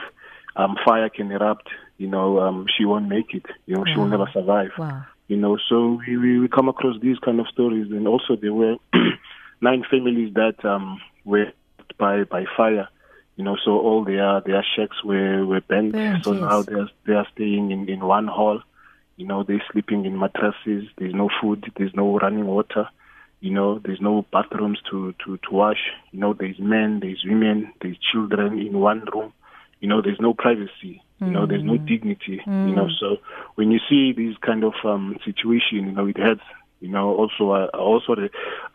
um, 0.56 0.76
fire 0.86 1.10
can 1.10 1.32
erupt, 1.32 1.68
you 1.98 2.08
know, 2.08 2.40
um, 2.40 2.66
she 2.76 2.86
won't 2.86 3.08
make 3.08 3.34
it. 3.34 3.46
You 3.66 3.76
know, 3.76 3.82
wow. 3.82 3.94
she 3.94 4.00
will 4.00 4.08
never 4.08 4.30
survive. 4.34 4.72
Wow. 4.78 5.06
You 5.28 5.38
know, 5.38 5.58
so 5.70 6.00
we, 6.08 6.18
we, 6.18 6.40
we 6.40 6.48
come 6.48 6.70
across 6.70 7.00
these 7.02 7.18
kind 7.20 7.40
of 7.40 7.48
stories, 7.48 7.92
and 7.92 8.08
also 8.08 8.36
there 8.36 8.54
were 8.54 8.76
nine 9.62 9.84
families 9.90 10.34
that 10.36 10.64
um, 10.64 11.02
were 11.24 11.52
by 11.98 12.24
by 12.24 12.46
fire. 12.56 12.88
You 13.36 13.44
know, 13.44 13.58
so 13.64 13.72
all 13.80 14.04
their 14.06 14.42
their 14.42 14.66
shacks 14.76 15.04
were 15.04 15.46
were 15.46 15.62
burnt. 15.62 15.94
so 16.24 16.34
yes. 16.34 16.42
now 16.42 16.62
they're 16.62 16.90
they 17.06 17.14
are 17.14 17.28
staying 17.34 17.72
in 17.72 17.90
in 17.90 18.06
one 18.06 18.28
hall. 18.28 18.62
You 19.18 19.26
know, 19.26 19.44
they're 19.44 19.64
sleeping 19.72 20.06
in 20.06 20.20
mattresses. 20.20 20.86
There's 20.98 21.14
no 21.14 21.30
food. 21.42 21.72
There's 21.78 21.94
no 21.94 22.20
running 22.20 22.46
water. 22.46 22.90
You 23.40 23.52
know, 23.52 23.80
there's 23.80 24.02
no 24.02 24.26
bathrooms 24.32 24.80
to, 24.90 25.14
to, 25.26 25.38
to 25.38 25.52
wash. 25.52 25.92
You 26.12 26.20
know, 26.20 26.34
there's 26.34 26.60
men, 26.60 27.00
there's 27.00 27.24
women, 27.26 27.72
there's 27.82 27.98
children 28.12 28.60
in 28.60 28.80
one 28.80 29.06
room. 29.14 29.34
You 29.80 29.90
know, 29.90 30.02
there's 30.02 30.20
no 30.20 30.34
privacy. 30.34 31.02
You 31.22 31.28
know, 31.28 31.46
there's 31.46 31.64
no 31.64 31.74
mm. 31.74 31.88
dignity. 31.88 32.42
Mm. 32.46 32.70
You 32.70 32.76
know, 32.76 32.90
so 33.00 33.18
when 33.56 33.72
you 33.72 33.80
see 33.90 34.12
these 34.12 34.36
kind 34.42 34.64
of 34.64 34.74
um, 34.84 35.18
situation, 35.24 35.86
you 35.86 35.92
know, 35.92 36.08
it 36.08 36.18
hurts. 36.18 36.42
You 36.82 36.90
know, 36.90 37.16
also 37.16 37.52
I 37.52 37.66
also 37.68 38.16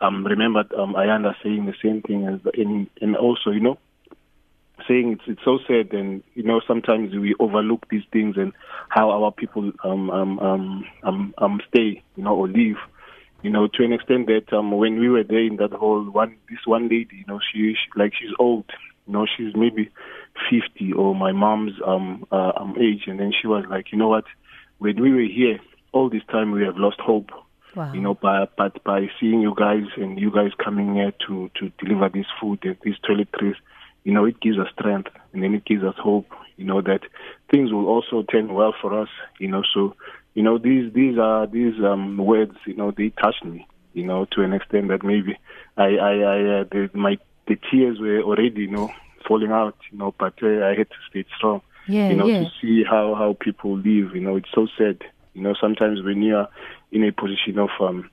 um, 0.01 0.25
remembered 0.25 0.73
um, 0.73 0.95
Ayanda 0.95 1.35
saying 1.43 1.65
the 1.65 1.75
same 1.83 2.01
thing 2.01 2.27
as 2.27 2.39
in, 2.55 2.89
and 2.99 3.15
also, 3.15 3.51
you 3.51 3.59
know, 3.59 3.77
saying 4.87 5.13
it's 5.13 5.23
it's 5.27 5.43
so 5.43 5.59
sad, 5.67 5.93
and 5.93 6.23
you 6.33 6.43
know 6.43 6.61
sometimes 6.67 7.13
we 7.15 7.35
overlook 7.39 7.87
these 7.89 8.03
things 8.11 8.35
and 8.37 8.53
how 8.89 9.09
our 9.11 9.31
people 9.31 9.71
um 9.83 10.09
um 10.09 10.39
um 10.39 10.85
um, 11.03 11.33
um 11.37 11.61
stay, 11.69 12.03
you 12.15 12.23
know, 12.23 12.35
or 12.35 12.47
leave. 12.47 12.77
You 13.43 13.49
know, 13.49 13.67
to 13.67 13.83
an 13.83 13.93
extent 13.93 14.27
that 14.27 14.53
um 14.55 14.71
when 14.71 14.99
we 14.99 15.09
were 15.09 15.23
there 15.23 15.43
in 15.43 15.57
that 15.57 15.71
hall, 15.71 16.03
one 16.03 16.37
this 16.49 16.59
one 16.65 16.83
lady, 16.83 17.17
you 17.17 17.25
know, 17.27 17.39
she, 17.51 17.73
she 17.73 17.99
like 17.99 18.13
she's 18.19 18.33
old, 18.39 18.65
you 19.07 19.13
know, 19.13 19.25
she's 19.25 19.55
maybe 19.55 19.89
fifty 20.49 20.93
or 20.93 21.15
my 21.15 21.31
mom's 21.31 21.73
um 21.85 22.25
uh, 22.31 22.51
um 22.55 22.75
age, 22.79 23.03
and 23.07 23.19
then 23.19 23.31
she 23.39 23.47
was 23.47 23.65
like, 23.69 23.91
you 23.91 23.97
know 23.97 24.09
what, 24.09 24.25
when 24.77 25.01
we 25.01 25.11
were 25.11 25.21
here, 25.21 25.59
all 25.91 26.09
this 26.09 26.23
time 26.31 26.51
we 26.51 26.63
have 26.63 26.77
lost 26.77 26.99
hope. 26.99 27.29
Wow. 27.75 27.93
You 27.93 28.01
know, 28.01 28.15
by 28.15 28.47
but 28.57 28.83
by 28.83 29.07
seeing 29.19 29.41
you 29.41 29.55
guys 29.55 29.85
and 29.95 30.19
you 30.19 30.31
guys 30.31 30.51
coming 30.61 30.95
here 30.95 31.13
to 31.27 31.49
to 31.59 31.71
deliver 31.79 32.09
this 32.09 32.25
food 32.39 32.59
and 32.63 32.77
these 32.83 32.95
toiletries, 33.07 33.55
you 34.03 34.13
know, 34.13 34.25
it 34.25 34.39
gives 34.39 34.57
us 34.57 34.67
strength 34.73 35.11
and 35.33 35.43
then 35.43 35.53
it 35.53 35.65
gives 35.65 35.83
us 35.83 35.95
hope, 35.97 36.27
you 36.57 36.65
know, 36.65 36.81
that 36.81 37.01
things 37.49 37.71
will 37.71 37.87
also 37.87 38.23
turn 38.23 38.53
well 38.53 38.73
for 38.81 38.99
us, 38.99 39.09
you 39.39 39.47
know. 39.47 39.63
So, 39.73 39.95
you 40.33 40.43
know, 40.43 40.57
these 40.57 40.91
these 40.93 41.17
are 41.17 41.47
these 41.47 41.75
um 41.83 42.17
words, 42.17 42.55
you 42.65 42.75
know, 42.75 42.91
they 42.91 43.09
touched 43.09 43.45
me, 43.45 43.67
you 43.93 44.05
know, 44.05 44.25
to 44.31 44.41
an 44.41 44.53
extent 44.53 44.87
that 44.89 45.03
maybe 45.03 45.37
I 45.77 45.83
I, 45.83 46.13
I 46.13 46.59
uh, 46.59 46.63
the, 46.71 46.89
my 46.93 47.17
the 47.47 47.57
tears 47.69 47.99
were 47.99 48.21
already, 48.21 48.61
you 48.61 48.71
know, 48.71 48.91
falling 49.27 49.51
out, 49.51 49.75
you 49.91 49.97
know, 49.97 50.13
but 50.17 50.33
uh, 50.41 50.65
I 50.65 50.75
had 50.75 50.89
to 50.89 50.95
stay 51.09 51.25
strong. 51.37 51.61
Yeah, 51.87 52.09
you 52.09 52.15
know, 52.15 52.27
yeah. 52.27 52.43
to 52.43 52.51
see 52.61 52.83
how 52.83 53.15
how 53.15 53.35
people 53.39 53.75
live, 53.75 54.15
you 54.15 54.21
know, 54.21 54.35
it's 54.35 54.51
so 54.53 54.67
sad. 54.77 55.03
You 55.33 55.41
know, 55.41 55.55
sometimes 55.59 56.01
when 56.03 56.21
you 56.21 56.35
are 56.37 56.49
in 56.91 57.03
a 57.03 57.11
position 57.11 57.59
of 57.59 57.69
um 57.79 58.09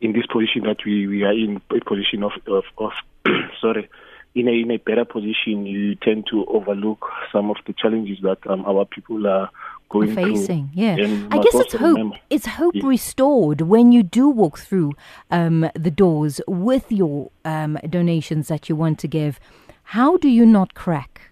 in 0.00 0.12
this 0.12 0.26
position 0.26 0.62
that 0.64 0.84
we, 0.84 1.06
we 1.06 1.22
are 1.24 1.32
in 1.32 1.60
a 1.70 1.84
position 1.84 2.22
of 2.22 2.32
of, 2.46 2.64
of 2.78 2.92
sorry 3.60 3.88
in 4.34 4.48
a 4.48 4.52
in 4.52 4.70
a 4.70 4.78
better 4.78 5.04
position, 5.04 5.66
you 5.66 5.94
tend 5.94 6.26
to 6.30 6.44
overlook 6.46 7.06
some 7.32 7.50
of 7.50 7.56
the 7.66 7.72
challenges 7.72 8.18
that 8.22 8.38
um, 8.48 8.64
our 8.66 8.84
people 8.84 9.26
are 9.26 9.48
going 9.88 10.14
facing. 10.14 10.70
Through. 10.74 10.82
Yeah, 10.82 11.26
I 11.30 11.38
guess 11.38 11.54
it's 11.54 11.72
hope. 11.72 11.96
Remember. 11.96 12.16
It's 12.30 12.46
hope 12.46 12.74
yeah. 12.74 12.86
restored 12.86 13.60
when 13.60 13.92
you 13.92 14.02
do 14.02 14.28
walk 14.28 14.58
through 14.58 14.92
um, 15.30 15.70
the 15.74 15.90
doors 15.90 16.40
with 16.48 16.90
your 16.90 17.30
um, 17.44 17.78
donations 17.88 18.48
that 18.48 18.68
you 18.68 18.74
want 18.74 18.98
to 19.00 19.08
give. 19.08 19.38
How 19.84 20.16
do 20.16 20.28
you 20.28 20.44
not 20.44 20.74
crack? 20.74 21.30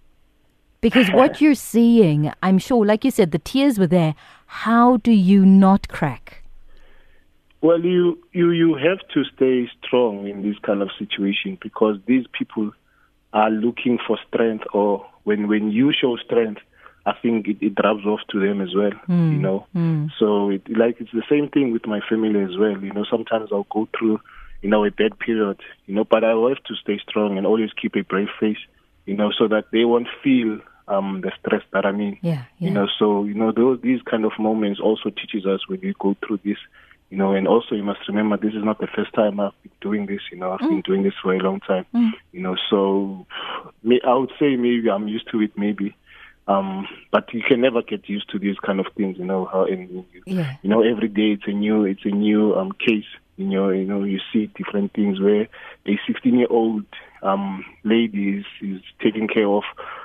Because 0.80 1.09
what 1.12 1.40
you're 1.40 1.54
seeing, 1.54 2.32
I'm 2.42 2.59
sure, 2.59 2.87
like 2.87 3.04
you 3.04 3.11
said, 3.11 3.32
the 3.32 3.38
tears 3.38 3.78
were 3.78 3.87
there. 3.88 4.14
How 4.47 4.99
do 4.99 5.11
you 5.12 5.44
not 5.44 5.88
crack? 5.88 6.44
Well, 7.62 7.80
you 7.80 8.18
you 8.32 8.50
you 8.50 8.75
have 8.75 8.99
to 9.14 9.25
stay 9.35 9.68
strong 9.85 10.28
in 10.28 10.42
this 10.42 10.59
kind 10.61 10.82
of 10.82 10.90
situation 10.99 11.59
because 11.61 11.97
these 12.06 12.26
people 12.37 12.73
are 13.32 13.50
looking 13.50 13.98
for 14.06 14.18
strength 14.28 14.64
or 14.72 15.06
when 15.24 15.48
when 15.48 15.70
you 15.70 15.92
show 15.92 16.16
strength 16.16 16.60
I 17.04 17.14
think 17.20 17.48
it, 17.48 17.56
it 17.60 17.74
drops 17.74 18.04
off 18.06 18.20
to 18.30 18.40
them 18.40 18.60
as 18.60 18.74
well, 18.74 18.92
mm. 19.08 19.32
you 19.32 19.38
know. 19.38 19.66
Mm. 19.74 20.10
So 20.18 20.50
it, 20.50 20.62
like 20.76 21.00
it's 21.00 21.10
the 21.12 21.24
same 21.28 21.48
thing 21.48 21.72
with 21.72 21.86
my 21.86 22.00
family 22.08 22.40
as 22.40 22.56
well. 22.56 22.80
You 22.80 22.92
know, 22.92 23.04
sometimes 23.10 23.48
I'll 23.50 23.66
go 23.70 23.88
through, 23.98 24.20
you 24.62 24.70
know, 24.70 24.84
a 24.84 24.90
bad 24.90 25.18
period, 25.18 25.58
you 25.86 25.94
know, 25.94 26.04
but 26.04 26.22
I 26.22 26.34
will 26.34 26.50
have 26.50 26.62
to 26.64 26.74
stay 26.76 27.00
strong 27.08 27.38
and 27.38 27.46
always 27.46 27.70
keep 27.80 27.96
a 27.96 28.02
brave 28.02 28.28
face, 28.38 28.58
you 29.04 29.16
know, 29.16 29.32
so 29.36 29.48
that 29.48 29.64
they 29.72 29.84
won't 29.84 30.08
feel 30.22 30.60
um 30.88 31.22
the 31.22 31.32
stress 31.40 31.62
that 31.72 31.84
I'm 31.84 32.00
in. 32.00 32.18
Yeah, 32.22 32.44
yeah. 32.58 32.68
You 32.68 32.70
know, 32.70 32.86
so 32.98 33.24
you 33.24 33.34
know, 33.34 33.50
those 33.50 33.80
these 33.80 34.02
kind 34.02 34.24
of 34.24 34.32
moments 34.38 34.80
also 34.80 35.10
teaches 35.10 35.44
us 35.44 35.68
when 35.68 35.80
we 35.80 35.94
go 35.98 36.16
through 36.24 36.40
this 36.44 36.58
you 37.12 37.19
know, 37.19 37.35
and 37.35 37.47
also 37.47 37.75
you 37.75 37.83
must 37.83 38.09
remember 38.09 38.38
this 38.38 38.54
is 38.54 38.64
not 38.64 38.78
the 38.78 38.87
first 38.87 39.12
time 39.12 39.38
I've 39.38 39.52
been 39.62 39.73
doing 39.83 40.07
this. 40.07 40.23
You 40.31 40.38
know, 40.38 40.52
I've 40.52 40.61
mm. 40.61 40.71
been 40.71 40.81
doing 40.81 41.02
this 41.02 41.12
for 41.23 41.35
a 41.35 41.38
long 41.40 41.61
time. 41.61 41.85
Mm. 41.95 42.12
You 42.33 42.40
know, 42.40 42.57
so 42.71 43.26
I 44.07 44.14
would 44.14 44.33
say 44.40 44.57
maybe 44.57 44.88
I'm 44.90 45.09
used 45.09 45.31
to 45.31 45.42
it. 45.42 45.50
Maybe, 45.54 45.95
um, 46.49 46.88
but 47.11 47.35
you 47.35 47.42
can 47.47 47.61
never 47.61 47.83
get 47.83 48.09
used 48.09 48.31
to 48.31 48.38
these 48.38 48.57
kind 48.64 48.81
of 48.81 48.87
things. 48.97 49.19
You 49.19 49.26
know 49.26 49.45
how, 49.45 49.66
and 49.66 50.07
yeah. 50.25 50.57
you 50.62 50.71
know, 50.71 50.81
every 50.81 51.09
day 51.09 51.33
it's 51.33 51.47
a 51.47 51.50
new, 51.50 51.85
it's 51.85 52.07
a 52.07 52.09
new 52.09 52.54
um 52.54 52.73
case. 52.73 53.04
You 53.37 53.45
know, 53.45 53.69
you 53.69 53.85
know, 53.85 54.04
you 54.04 54.19
see 54.33 54.47
different 54.47 54.95
things 54.95 55.21
where 55.21 55.49
a 55.87 56.00
16 56.07 56.35
year 56.35 56.49
old 56.49 56.87
um 57.23 57.64
lady 57.85 58.38
is, 58.38 58.45
is 58.61 58.83
taking 59.00 59.29
care 59.29 59.49
of 59.49 59.62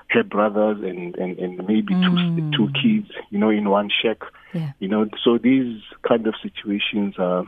her 0.09 0.23
brothers 0.23 0.77
and 0.81 1.15
and, 1.15 1.37
and 1.39 1.57
maybe 1.67 1.93
mm. 1.93 2.51
two 2.51 2.57
two 2.57 2.73
kids. 2.81 3.11
You 3.29 3.39
know, 3.39 3.49
in 3.49 3.69
one 3.69 3.89
shack 3.89 4.19
yeah. 4.53 4.71
You 4.79 4.87
know, 4.87 5.09
so 5.23 5.37
these 5.37 5.81
kind 6.07 6.25
of 6.27 6.35
situations 6.41 7.15
are 7.17 7.45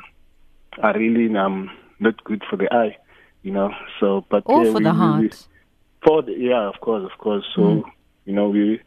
are 0.81 0.97
really 0.97 1.35
um 1.35 1.69
not 1.99 2.23
good 2.23 2.43
for 2.49 2.57
the 2.57 2.73
eye. 2.73 2.97
You 3.41 3.51
know, 3.51 3.71
so 3.99 4.25
but 4.29 4.43
or 4.45 4.65
for 4.65 4.73
we, 4.73 4.83
the 4.83 4.93
heart. 4.93 5.21
We, 5.21 5.29
for 6.03 6.21
the 6.21 6.33
yeah, 6.33 6.67
of 6.67 6.79
course, 6.81 7.09
of 7.09 7.17
course. 7.17 7.45
So 7.55 7.61
mm. 7.61 7.83
you 8.25 8.33
know, 8.33 8.49
we 8.49 8.81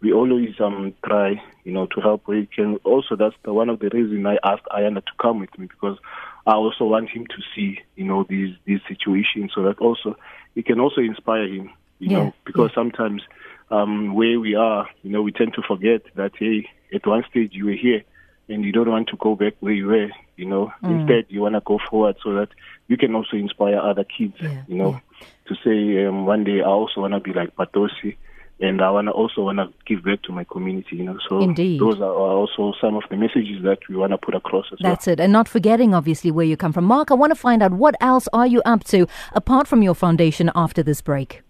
we 0.00 0.12
always 0.12 0.54
um 0.60 0.94
try 1.04 1.42
you 1.64 1.72
know 1.72 1.86
to 1.86 2.00
help 2.00 2.22
where 2.26 2.38
we 2.38 2.46
can. 2.46 2.76
Also, 2.84 3.16
that's 3.16 3.36
the 3.44 3.52
one 3.52 3.68
of 3.68 3.80
the 3.80 3.90
reasons 3.92 4.24
I 4.26 4.38
asked 4.48 4.66
Ayanda 4.70 5.04
to 5.04 5.12
come 5.20 5.40
with 5.40 5.56
me 5.58 5.66
because 5.66 5.98
I 6.46 6.54
also 6.54 6.84
want 6.84 7.10
him 7.10 7.26
to 7.26 7.36
see 7.54 7.80
you 7.96 8.04
know 8.04 8.24
these 8.28 8.54
these 8.64 8.80
situations 8.88 9.52
so 9.54 9.62
that 9.64 9.78
also 9.78 10.16
it 10.54 10.66
can 10.66 10.80
also 10.80 11.00
inspire 11.00 11.46
him. 11.46 11.70
You 11.98 12.10
yeah. 12.10 12.18
know, 12.18 12.34
because 12.44 12.70
yeah. 12.70 12.82
sometimes 12.82 13.22
um 13.70 14.14
where 14.14 14.38
we 14.38 14.54
are, 14.54 14.88
you 15.02 15.10
know, 15.10 15.22
we 15.22 15.32
tend 15.32 15.54
to 15.54 15.62
forget 15.62 16.02
that 16.14 16.32
hey, 16.38 16.68
at 16.92 17.06
one 17.06 17.24
stage 17.30 17.52
you 17.52 17.66
were 17.66 17.72
here 17.72 18.02
and 18.48 18.64
you 18.64 18.72
don't 18.72 18.90
want 18.90 19.08
to 19.08 19.16
go 19.16 19.34
back 19.34 19.54
where 19.60 19.72
you 19.72 19.86
were, 19.86 20.10
you 20.36 20.44
know. 20.44 20.72
Mm. 20.82 21.00
Instead, 21.00 21.26
you 21.28 21.40
want 21.40 21.54
to 21.54 21.60
go 21.60 21.78
forward 21.90 22.16
so 22.22 22.34
that 22.34 22.48
you 22.88 22.96
can 22.96 23.14
also 23.14 23.36
inspire 23.36 23.78
other 23.78 24.04
kids, 24.04 24.36
yeah, 24.40 24.62
you 24.68 24.76
know, 24.76 25.00
to 25.46 25.54
say 25.64 26.04
um, 26.04 26.26
one 26.26 26.44
day 26.44 26.60
I 26.60 26.66
also 26.66 27.00
want 27.00 27.14
to 27.14 27.20
be 27.20 27.32
like 27.32 27.56
Patosi, 27.56 28.16
and 28.60 28.80
I 28.80 28.90
wanna 28.90 29.10
also 29.10 29.42
wanna 29.42 29.68
give 29.86 30.04
back 30.04 30.22
to 30.22 30.32
my 30.32 30.44
community. 30.44 30.96
You 30.96 31.04
know, 31.04 31.18
so 31.28 31.40
Indeed. 31.40 31.80
those 31.80 32.00
are 32.00 32.12
also 32.12 32.72
some 32.80 32.96
of 32.96 33.02
the 33.10 33.16
messages 33.16 33.62
that 33.64 33.78
we 33.88 33.96
wanna 33.96 34.18
put 34.18 34.34
across 34.34 34.66
as 34.72 34.78
That's 34.80 35.06
well. 35.06 35.12
it. 35.14 35.20
And 35.20 35.32
not 35.32 35.48
forgetting, 35.48 35.94
obviously, 35.94 36.30
where 36.30 36.46
you 36.46 36.56
come 36.56 36.72
from. 36.72 36.84
Mark, 36.84 37.10
I 37.10 37.14
want 37.14 37.30
to 37.32 37.36
find 37.36 37.62
out 37.62 37.72
what 37.72 37.94
else 38.00 38.28
are 38.32 38.46
you 38.46 38.62
up 38.64 38.84
to 38.84 39.06
apart 39.32 39.68
from 39.68 39.82
your 39.82 39.94
foundation 39.94 40.50
after 40.54 40.82
this 40.82 41.00
break? 41.00 41.42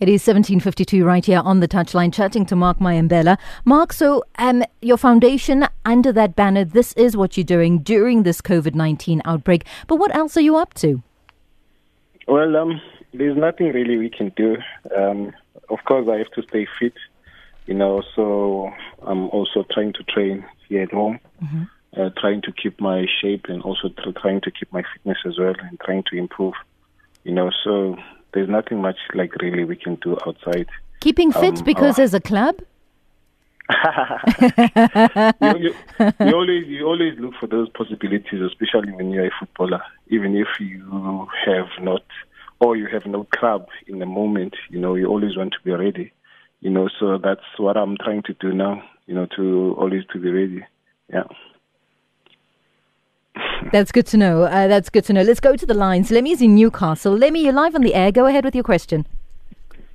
It 0.00 0.08
is 0.08 0.22
1752 0.26 1.04
right 1.04 1.22
here 1.22 1.40
on 1.44 1.60
the 1.60 1.68
touchline, 1.68 2.10
chatting 2.10 2.46
to 2.46 2.56
Mark 2.56 2.78
Mayambela. 2.78 3.36
Mark, 3.66 3.92
so 3.92 4.24
um, 4.38 4.64
your 4.80 4.96
foundation 4.96 5.66
under 5.84 6.10
that 6.10 6.34
banner, 6.34 6.64
this 6.64 6.94
is 6.94 7.18
what 7.18 7.36
you're 7.36 7.44
doing 7.44 7.80
during 7.80 8.22
this 8.22 8.40
COVID 8.40 8.74
19 8.74 9.20
outbreak. 9.26 9.66
But 9.88 9.96
what 9.96 10.14
else 10.14 10.38
are 10.38 10.40
you 10.40 10.56
up 10.56 10.72
to? 10.74 11.02
Well, 12.26 12.56
um, 12.56 12.80
there's 13.12 13.36
nothing 13.36 13.72
really 13.72 13.98
we 13.98 14.08
can 14.08 14.32
do. 14.38 14.56
Um, 14.96 15.34
of 15.68 15.80
course, 15.84 16.08
I 16.10 16.16
have 16.16 16.30
to 16.30 16.42
stay 16.48 16.66
fit, 16.78 16.94
you 17.66 17.74
know, 17.74 18.02
so 18.16 18.72
I'm 19.02 19.28
also 19.28 19.66
trying 19.70 19.92
to 19.92 20.02
train 20.04 20.46
here 20.66 20.84
at 20.84 20.92
home, 20.92 21.20
mm-hmm. 21.44 21.64
uh, 22.00 22.08
trying 22.18 22.40
to 22.42 22.52
keep 22.52 22.80
my 22.80 23.04
shape 23.20 23.44
and 23.50 23.60
also 23.60 23.90
trying 24.18 24.40
to 24.40 24.50
keep 24.50 24.72
my 24.72 24.82
fitness 24.94 25.18
as 25.26 25.38
well 25.38 25.52
and 25.60 25.78
trying 25.80 26.04
to 26.04 26.16
improve, 26.16 26.54
you 27.24 27.34
know, 27.34 27.50
so 27.62 27.98
there's 28.32 28.48
nothing 28.48 28.80
much 28.80 28.98
like 29.14 29.34
really 29.36 29.64
we 29.64 29.76
can 29.76 29.96
do 29.96 30.16
outside. 30.26 30.68
Keeping 31.00 31.32
fit 31.32 31.58
um, 31.58 31.64
because 31.64 31.98
uh, 31.98 32.02
as 32.02 32.14
a 32.14 32.20
club? 32.20 32.60
you, 35.40 35.58
you, 35.58 35.74
you, 36.20 36.34
always 36.34 36.66
you 36.66 36.86
always 36.86 37.18
look 37.18 37.34
for 37.38 37.46
those 37.46 37.68
possibilities, 37.70 38.40
especially 38.42 38.92
when 38.92 39.10
you're 39.10 39.26
a 39.26 39.30
footballer. 39.38 39.80
Even 40.08 40.36
if 40.36 40.48
you 40.58 41.28
have 41.46 41.68
not 41.80 42.02
or 42.60 42.76
you 42.76 42.86
have 42.86 43.06
no 43.06 43.26
club 43.36 43.68
in 43.86 43.98
the 43.98 44.06
moment, 44.06 44.54
you 44.68 44.78
know, 44.78 44.94
you 44.94 45.06
always 45.06 45.36
want 45.36 45.52
to 45.52 45.58
be 45.64 45.70
ready. 45.70 46.12
You 46.60 46.70
know, 46.70 46.90
so 46.98 47.16
that's 47.16 47.40
what 47.58 47.76
I'm 47.76 47.96
trying 47.96 48.22
to 48.24 48.34
do 48.34 48.52
now. 48.52 48.82
You 49.06 49.14
know, 49.14 49.26
to 49.36 49.74
always 49.78 50.04
to 50.12 50.18
be 50.18 50.30
ready. 50.30 50.64
Yeah. 51.08 51.24
That's 53.72 53.92
good 53.92 54.06
to 54.06 54.16
know. 54.16 54.42
Uh, 54.42 54.66
that's 54.66 54.90
good 54.90 55.04
to 55.04 55.12
know. 55.12 55.22
Let's 55.22 55.40
go 55.40 55.56
to 55.56 55.66
the 55.66 55.74
lines. 55.74 56.10
Lemmy's 56.10 56.42
in 56.42 56.54
Newcastle. 56.54 57.16
Lemmy, 57.16 57.44
you're 57.44 57.52
live 57.52 57.74
on 57.74 57.82
the 57.82 57.94
air. 57.94 58.10
Go 58.10 58.26
ahead 58.26 58.44
with 58.44 58.54
your 58.54 58.64
question. 58.64 59.06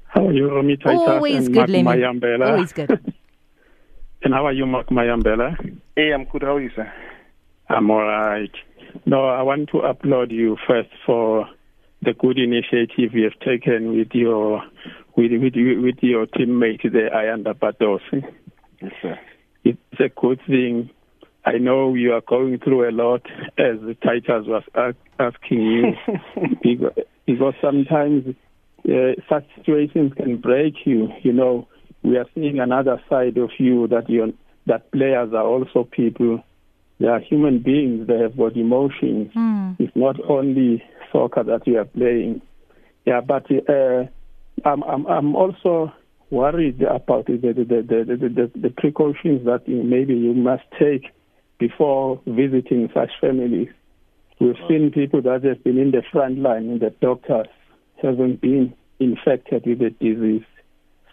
How 0.07 0.27
are 0.27 0.31
you, 0.31 0.49
Romy 0.49 0.77
Always 0.85 1.47
good, 1.49 1.55
Mark 1.55 1.69
Lemmy. 1.69 1.83
Mayambela? 1.83 2.51
Always 2.51 2.71
good. 2.71 2.89
and 4.23 4.33
how 4.33 4.45
are 4.45 4.53
you, 4.53 4.65
Mark 4.65 4.87
Mayambela? 4.87 5.57
Hey, 5.95 6.13
I'm 6.13 6.25
good. 6.25 6.43
How 6.43 6.55
are 6.55 6.61
you, 6.61 6.71
sir? 6.75 6.91
I'm 7.69 7.89
all 7.89 8.03
right. 8.03 8.51
No, 9.05 9.27
I 9.27 9.41
want 9.41 9.69
to 9.69 9.79
applaud 9.79 10.31
you 10.31 10.57
first 10.67 10.89
for 11.05 11.49
the 12.01 12.13
good 12.13 12.37
initiative 12.37 13.13
you 13.13 13.23
have 13.23 13.39
taken 13.39 13.97
with 13.97 14.09
your 14.13 14.63
with 15.17 15.31
with, 15.31 15.53
with 15.55 15.97
your 16.01 16.27
teammate 16.27 16.91
there, 16.93 17.09
Ayanda 17.09 17.53
Patosi. 17.53 18.23
Yes, 18.81 18.93
sir. 19.01 19.19
It's 19.63 19.99
a 19.99 20.09
good 20.09 20.39
thing 20.47 20.91
I 21.45 21.59
know 21.59 21.93
you 21.93 22.13
are 22.13 22.21
going 22.21 22.57
through 22.59 22.89
a 22.89 22.91
lot, 22.91 23.21
as 23.57 23.77
Titus 24.03 24.47
was 24.47 24.63
asking 25.19 25.61
you, 25.61 25.93
because, 26.63 26.97
because 27.27 27.53
sometimes 27.61 28.35
uh, 28.89 29.11
such 29.29 29.45
situations 29.55 30.13
can 30.17 30.37
break 30.37 30.73
you. 30.85 31.09
You 31.21 31.33
know, 31.33 31.67
we 32.01 32.17
are 32.17 32.25
seeing 32.33 32.59
another 32.59 32.99
side 33.09 33.37
of 33.37 33.51
you 33.59 33.87
that 33.87 34.09
you 34.09 34.33
that 34.65 34.91
players 34.91 35.33
are 35.33 35.45
also 35.45 35.83
people. 35.83 36.43
They 36.99 37.07
are 37.07 37.19
human 37.19 37.59
beings. 37.59 38.07
They 38.07 38.17
have 38.17 38.37
got 38.37 38.55
emotions. 38.55 39.31
Mm. 39.35 39.75
It's 39.79 39.95
not 39.95 40.15
only 40.27 40.83
soccer 41.11 41.43
that 41.43 41.67
you 41.67 41.77
are 41.77 41.85
playing. 41.85 42.41
Yeah, 43.05 43.21
but 43.21 43.45
uh, 43.51 44.05
I'm, 44.67 44.81
I'm 44.83 45.05
I'm 45.05 45.35
also 45.35 45.93
worried 46.31 46.81
about 46.81 47.27
the 47.27 47.37
the, 47.37 47.53
the, 47.53 47.63
the, 47.63 48.29
the, 48.29 48.51
the 48.59 48.69
precautions 48.71 49.45
that 49.45 49.67
maybe 49.67 50.15
you 50.15 50.33
must 50.33 50.63
take 50.79 51.11
before 51.59 52.21
visiting 52.25 52.89
such 52.93 53.11
families. 53.21 53.69
We've 54.39 54.57
seen 54.67 54.91
people 54.91 55.21
that 55.21 55.43
have 55.43 55.63
been 55.63 55.77
in 55.77 55.91
the 55.91 56.03
front 56.11 56.39
line 56.39 56.69
and 56.69 56.81
the 56.81 56.89
doctors 56.89 57.47
haven't 58.01 58.41
been 58.41 58.73
infected 58.99 59.65
with 59.65 59.79
the 59.79 59.89
disease. 59.91 60.45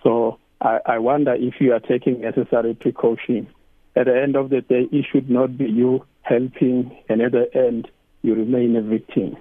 So 0.03 0.39
I, 0.61 0.79
I 0.87 0.99
wonder 0.99 1.35
if 1.35 1.55
you 1.61 1.73
are 1.73 1.81
taking 1.81 2.21
necessary 2.21 2.75
precaution. 2.75 3.49
At 3.95 4.07
the 4.07 4.21
end 4.21 4.37
of 4.37 4.51
the 4.51 4.61
day, 4.63 4.89
it 4.91 5.07
should 5.13 5.31
not 5.31 5.57
be 5.59 5.67
you 5.67 6.05
helping, 6.23 6.97
and 7.09 7.21
at 7.21 7.33
the 7.33 7.49
end, 7.55 7.89
you 8.23 8.35
remain 8.35 8.77
a 8.77 8.83
victim. 8.83 9.37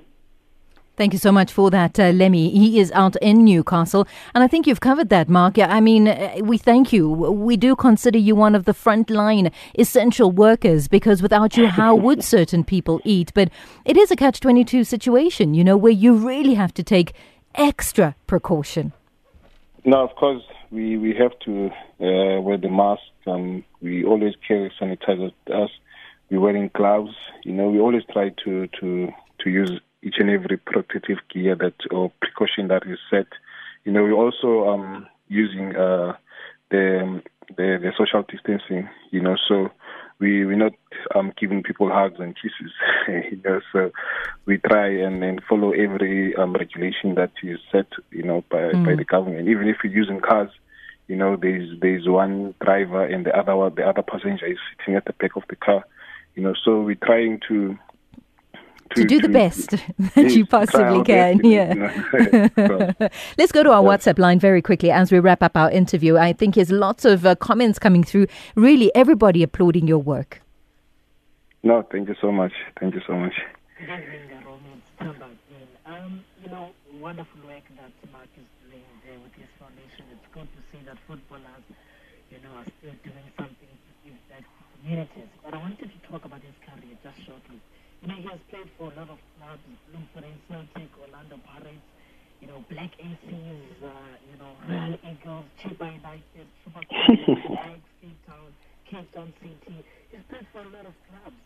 Thank 0.97 1.13
you 1.13 1.19
so 1.19 1.31
much 1.31 1.51
for 1.53 1.71
that, 1.71 1.99
uh, 1.99 2.09
Lemmy. 2.09 2.49
He 2.49 2.79
is 2.79 2.91
out 2.91 3.15
in 3.17 3.45
Newcastle. 3.45 4.05
And 4.35 4.43
I 4.43 4.47
think 4.47 4.67
you've 4.67 4.81
covered 4.81 5.09
that, 5.09 5.29
Mark. 5.29 5.57
Yeah, 5.57 5.73
I 5.73 5.79
mean, 5.79 6.09
uh, 6.09 6.35
we 6.43 6.57
thank 6.57 6.91
you. 6.91 7.09
We 7.09 7.55
do 7.55 7.75
consider 7.75 8.19
you 8.19 8.35
one 8.35 8.55
of 8.55 8.65
the 8.65 8.73
frontline 8.73 9.51
essential 9.79 10.31
workers 10.31 10.89
because 10.89 11.21
without 11.21 11.55
you, 11.55 11.67
how 11.67 11.95
would 11.95 12.23
certain 12.37 12.63
people 12.65 12.99
eat? 13.05 13.31
But 13.33 13.49
it 13.85 13.95
is 13.95 14.11
a 14.11 14.17
catch 14.17 14.41
22 14.41 14.83
situation, 14.83 15.53
you 15.53 15.63
know, 15.63 15.77
where 15.77 15.93
you 15.93 16.13
really 16.13 16.55
have 16.55 16.73
to 16.73 16.83
take 16.83 17.13
extra 17.55 18.15
precaution. 18.27 18.91
Now, 19.85 20.03
of 20.03 20.15
course, 20.15 20.43
we, 20.71 20.97
we 20.97 21.15
have 21.15 21.31
to 21.45 21.67
uh, 22.01 22.41
wear 22.41 22.57
the 22.57 22.69
mask. 22.69 23.01
Um, 23.25 23.63
we 23.81 24.03
always 24.03 24.33
carry 24.45 24.71
sanitizer 24.79 25.31
with 25.31 25.55
us. 25.55 25.69
We're 26.29 26.41
wearing 26.41 26.69
gloves. 26.75 27.15
You 27.43 27.53
know, 27.53 27.69
we 27.69 27.79
always 27.79 28.03
try 28.11 28.29
to, 28.43 28.67
to, 28.79 29.09
to 29.39 29.49
use 29.49 29.79
each 30.03 30.15
and 30.19 30.29
every 30.29 30.57
protective 30.57 31.19
gear 31.33 31.55
that 31.55 31.73
or 31.91 32.11
precaution 32.21 32.67
that 32.69 32.83
is 32.87 32.99
set. 33.09 33.27
You 33.85 33.91
know, 33.91 34.03
we're 34.03 34.13
also 34.13 34.69
um, 34.69 35.07
using 35.27 35.75
uh, 35.75 36.13
the, 36.69 37.21
the, 37.57 37.79
the 37.81 37.91
social 37.97 38.23
distancing. 38.23 38.89
You 39.11 39.21
know, 39.21 39.35
so 39.47 39.69
we 40.19 40.45
we're 40.45 40.55
not 40.55 40.73
um, 41.15 41.33
giving 41.39 41.63
people 41.63 41.89
hugs 41.89 42.19
and 42.19 42.35
kisses. 42.35 42.71
you 43.31 43.41
know, 43.43 43.61
so 43.71 43.91
we 44.45 44.57
try 44.57 44.87
and, 44.87 45.23
and 45.23 45.41
follow 45.47 45.71
every 45.71 46.35
um, 46.35 46.53
regulation 46.53 47.15
that 47.15 47.31
is 47.43 47.59
set. 47.71 47.87
You 48.11 48.23
know, 48.23 48.43
by 48.49 48.57
mm. 48.57 48.85
by 48.85 48.95
the 48.95 49.05
government. 49.05 49.49
Even 49.49 49.67
if 49.67 49.77
we're 49.83 49.93
using 49.93 50.19
cars. 50.19 50.49
You 51.07 51.17
know, 51.17 51.35
there's 51.35 51.77
there's 51.81 52.07
one 52.07 52.55
driver 52.63 53.03
and 53.03 53.25
the 53.25 53.37
other 53.37 53.53
one, 53.53 53.75
the 53.75 53.85
other 53.85 54.01
passenger 54.01 54.45
is 54.45 54.57
sitting 54.77 54.95
at 54.95 55.03
the 55.03 55.11
back 55.13 55.35
of 55.35 55.43
the 55.49 55.57
car. 55.57 55.83
You 56.35 56.43
know, 56.43 56.53
so 56.63 56.79
we're 56.79 56.95
trying 56.95 57.41
to 57.49 57.77
to, 58.95 59.01
to 59.01 59.07
do 59.07 59.19
to, 59.19 59.27
the 59.27 59.33
best 59.33 59.71
that 60.15 60.31
you 60.31 60.45
possibly 60.45 61.03
can. 61.03 61.39
Yeah. 61.43 61.73
Let's 63.37 63.51
go 63.51 63.63
to 63.63 63.71
our 63.71 63.83
WhatsApp 63.83 64.19
line 64.19 64.39
very 64.39 64.61
quickly 64.61 64.91
as 64.91 65.11
we 65.11 65.19
wrap 65.19 65.41
up 65.43 65.55
our 65.55 65.71
interview. 65.71 66.17
I 66.17 66.33
think 66.33 66.55
there's 66.55 66.71
lots 66.71 67.05
of 67.05 67.25
uh, 67.25 67.35
comments 67.35 67.79
coming 67.79 68.03
through. 68.03 68.27
Really, 68.55 68.93
everybody 68.95 69.43
applauding 69.43 69.87
your 69.87 69.99
work. 69.99 70.41
No, 71.63 71.85
thank 71.91 72.09
you 72.09 72.15
so 72.19 72.31
much. 72.31 72.53
Thank 72.79 72.95
you 72.95 73.01
so 73.05 73.13
much. 73.13 73.33
Um, 75.85 76.23
you 76.43 76.49
know, 76.49 76.71
wonderful 76.99 77.41
work 77.45 77.63
that 77.77 77.91
Mark 78.11 78.29
is 78.37 78.45
doing 78.65 78.81
there 79.05 79.19
with 79.21 79.33
his 79.33 79.49
foundation. 79.59 80.05
It's 80.13 80.25
good 80.33 80.47
to 80.47 80.59
see 80.71 80.83
that 80.85 80.97
footballers, 81.07 81.65
you 82.31 82.37
know, 82.41 82.53
are 82.57 82.69
still 82.79 82.95
doing 83.03 83.27
something 83.37 83.73
to 83.73 83.91
give 84.05 84.17
back 84.29 84.41
to 84.41 84.61
communities. 84.81 85.29
But 85.43 85.53
I 85.53 85.57
wanted 85.57 85.89
to 85.89 85.99
talk 86.09 86.25
about 86.25 86.41
his 86.41 86.57
career 86.65 86.97
just 87.03 87.17
shortly. 87.25 87.61
You 88.01 88.07
know, 88.09 88.15
he 88.17 88.27
has 88.29 88.39
played 88.49 88.69
for 88.77 88.91
a 88.91 88.95
lot 88.97 89.09
of 89.09 89.19
clubs, 89.37 89.61
Bloemfontein 89.89 90.37
Celtic, 90.49 90.89
Orlando 91.01 91.37
Pirates, 91.45 91.85
you 92.41 92.47
know, 92.47 92.65
Black 92.69 92.91
Aces, 92.97 93.77
uh, 93.85 93.89
you 94.25 94.37
know, 94.41 94.53
Royal 94.67 94.97
Eagles, 95.05 95.45
Chippa 95.61 95.85
United, 95.93 96.47
Super 96.65 96.81
Cape 96.89 98.21
Town, 98.25 98.49
Cape 98.89 99.11
Town 99.13 99.33
City. 99.41 99.85
He's 100.11 100.21
played 100.29 100.47
for 100.51 100.61
a 100.61 100.69
lot 100.73 100.85
of 100.89 100.95
clubs. 101.09 101.37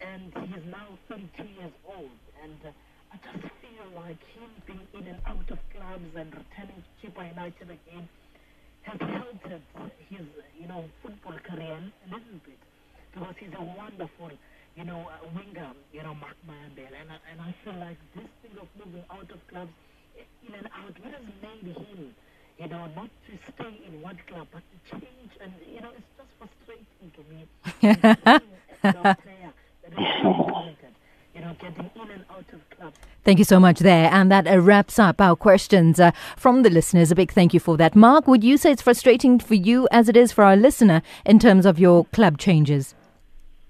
And 0.00 0.28
he's 0.52 0.64
now 0.68 0.92
32 1.08 1.44
years 1.56 1.72
old. 1.88 2.12
And 2.44 2.60
uh, 2.64 2.72
I 3.12 3.16
just 3.24 3.48
feel 3.64 3.88
like 3.96 4.20
him 4.36 4.50
being 4.66 4.86
in 4.92 5.08
and 5.08 5.20
out 5.26 5.48
of 5.48 5.58
clubs 5.72 6.10
and 6.16 6.28
returning 6.36 6.80
to 6.84 6.90
Chippa 7.00 7.28
United 7.32 7.70
again 7.72 8.08
has 8.82 9.00
helped 9.00 9.48
his, 10.10 10.26
you 10.60 10.68
know, 10.68 10.84
football 11.02 11.38
career 11.48 11.80
a 11.80 12.06
little 12.12 12.40
bit 12.44 12.60
because 13.12 13.34
he's 13.40 13.54
a 13.56 13.64
wonderful, 13.64 14.30
you 14.76 14.84
know, 14.84 15.06
uh, 15.08 15.26
winger, 15.34 15.70
you 15.92 16.02
know, 16.02 16.14
Mark 16.14 16.36
Mayambela. 16.48 16.98
And, 17.00 17.10
and 17.30 17.40
I 17.40 17.54
feel 17.64 17.74
like 17.78 17.98
this 18.14 18.26
thing 18.42 18.58
of 18.60 18.68
moving 18.78 19.04
out 19.10 19.30
of 19.30 19.46
clubs, 19.48 19.72
in 20.46 20.54
and 20.54 20.66
out, 20.66 20.94
what 21.02 21.12
has 21.12 21.22
made 21.42 21.76
him, 21.76 22.14
you 22.58 22.68
know, 22.68 22.86
not 22.94 23.10
to 23.26 23.52
stay 23.52 23.80
in 23.86 24.02
one 24.02 24.18
club, 24.26 24.46
but 24.52 24.62
to 24.62 24.90
change? 24.90 25.30
And, 25.40 25.52
you 25.72 25.80
know, 25.80 25.90
it's 25.96 26.10
just 26.16 26.30
frustrating 26.38 27.10
to 27.14 27.22
me. 27.30 27.46
seeing 27.80 27.96
a 28.02 28.92
young 28.92 29.16
player 29.16 29.52
that 29.82 29.92
is 29.92 30.22
so 30.22 30.44
talented, 30.50 30.94
you 31.34 31.40
know, 31.40 31.56
getting 31.60 31.90
in 31.94 32.10
and 32.10 32.24
out 32.30 32.44
of 32.52 32.70
clubs. 32.70 32.98
Thank 33.24 33.38
you 33.38 33.44
so 33.44 33.58
much 33.58 33.78
there. 33.78 34.10
And 34.12 34.30
that 34.30 34.46
uh, 34.46 34.60
wraps 34.60 34.98
up 34.98 35.20
our 35.20 35.36
questions 35.36 35.98
uh, 35.98 36.10
from 36.36 36.62
the 36.62 36.70
listeners. 36.70 37.10
A 37.10 37.14
big 37.14 37.32
thank 37.32 37.54
you 37.54 37.60
for 37.60 37.76
that. 37.78 37.96
Mark, 37.96 38.26
would 38.26 38.44
you 38.44 38.56
say 38.56 38.72
it's 38.72 38.82
frustrating 38.82 39.38
for 39.38 39.54
you 39.54 39.88
as 39.90 40.08
it 40.08 40.16
is 40.16 40.32
for 40.32 40.44
our 40.44 40.56
listener 40.56 41.00
in 41.24 41.38
terms 41.38 41.64
of 41.64 41.78
your 41.78 42.04
club 42.06 42.38
changes? 42.38 42.94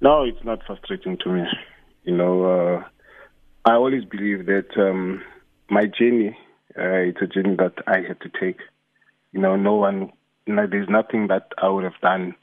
No, 0.01 0.25
it's 0.25 0.45
not 0.45 0.61
frustrating 0.67 1.17
to 1.19 1.31
me. 1.31 1.43
You 2.05 2.17
know, 2.17 2.45
uh, 2.45 2.85
I 3.65 3.75
always 3.75 4.05
believe 4.05 4.47
that 4.47 4.77
um, 4.77 5.23
my 5.71 5.87
journey, 5.87 6.37
uh, 6.79 7.09
it's 7.09 7.23
a 7.23 7.27
journey 7.27 7.57
that 7.57 7.75
I 7.87 7.99
had 8.07 8.21
to 8.21 8.29
take. 8.29 8.59
You 9.33 9.41
know, 9.41 9.57
no 9.57 9.75
one, 9.77 10.13
there's 10.47 10.89
nothing 10.89 11.29
that 11.29 11.49
I 11.59 11.69
would 11.69 11.85
have 11.85 12.01
done 12.03 12.35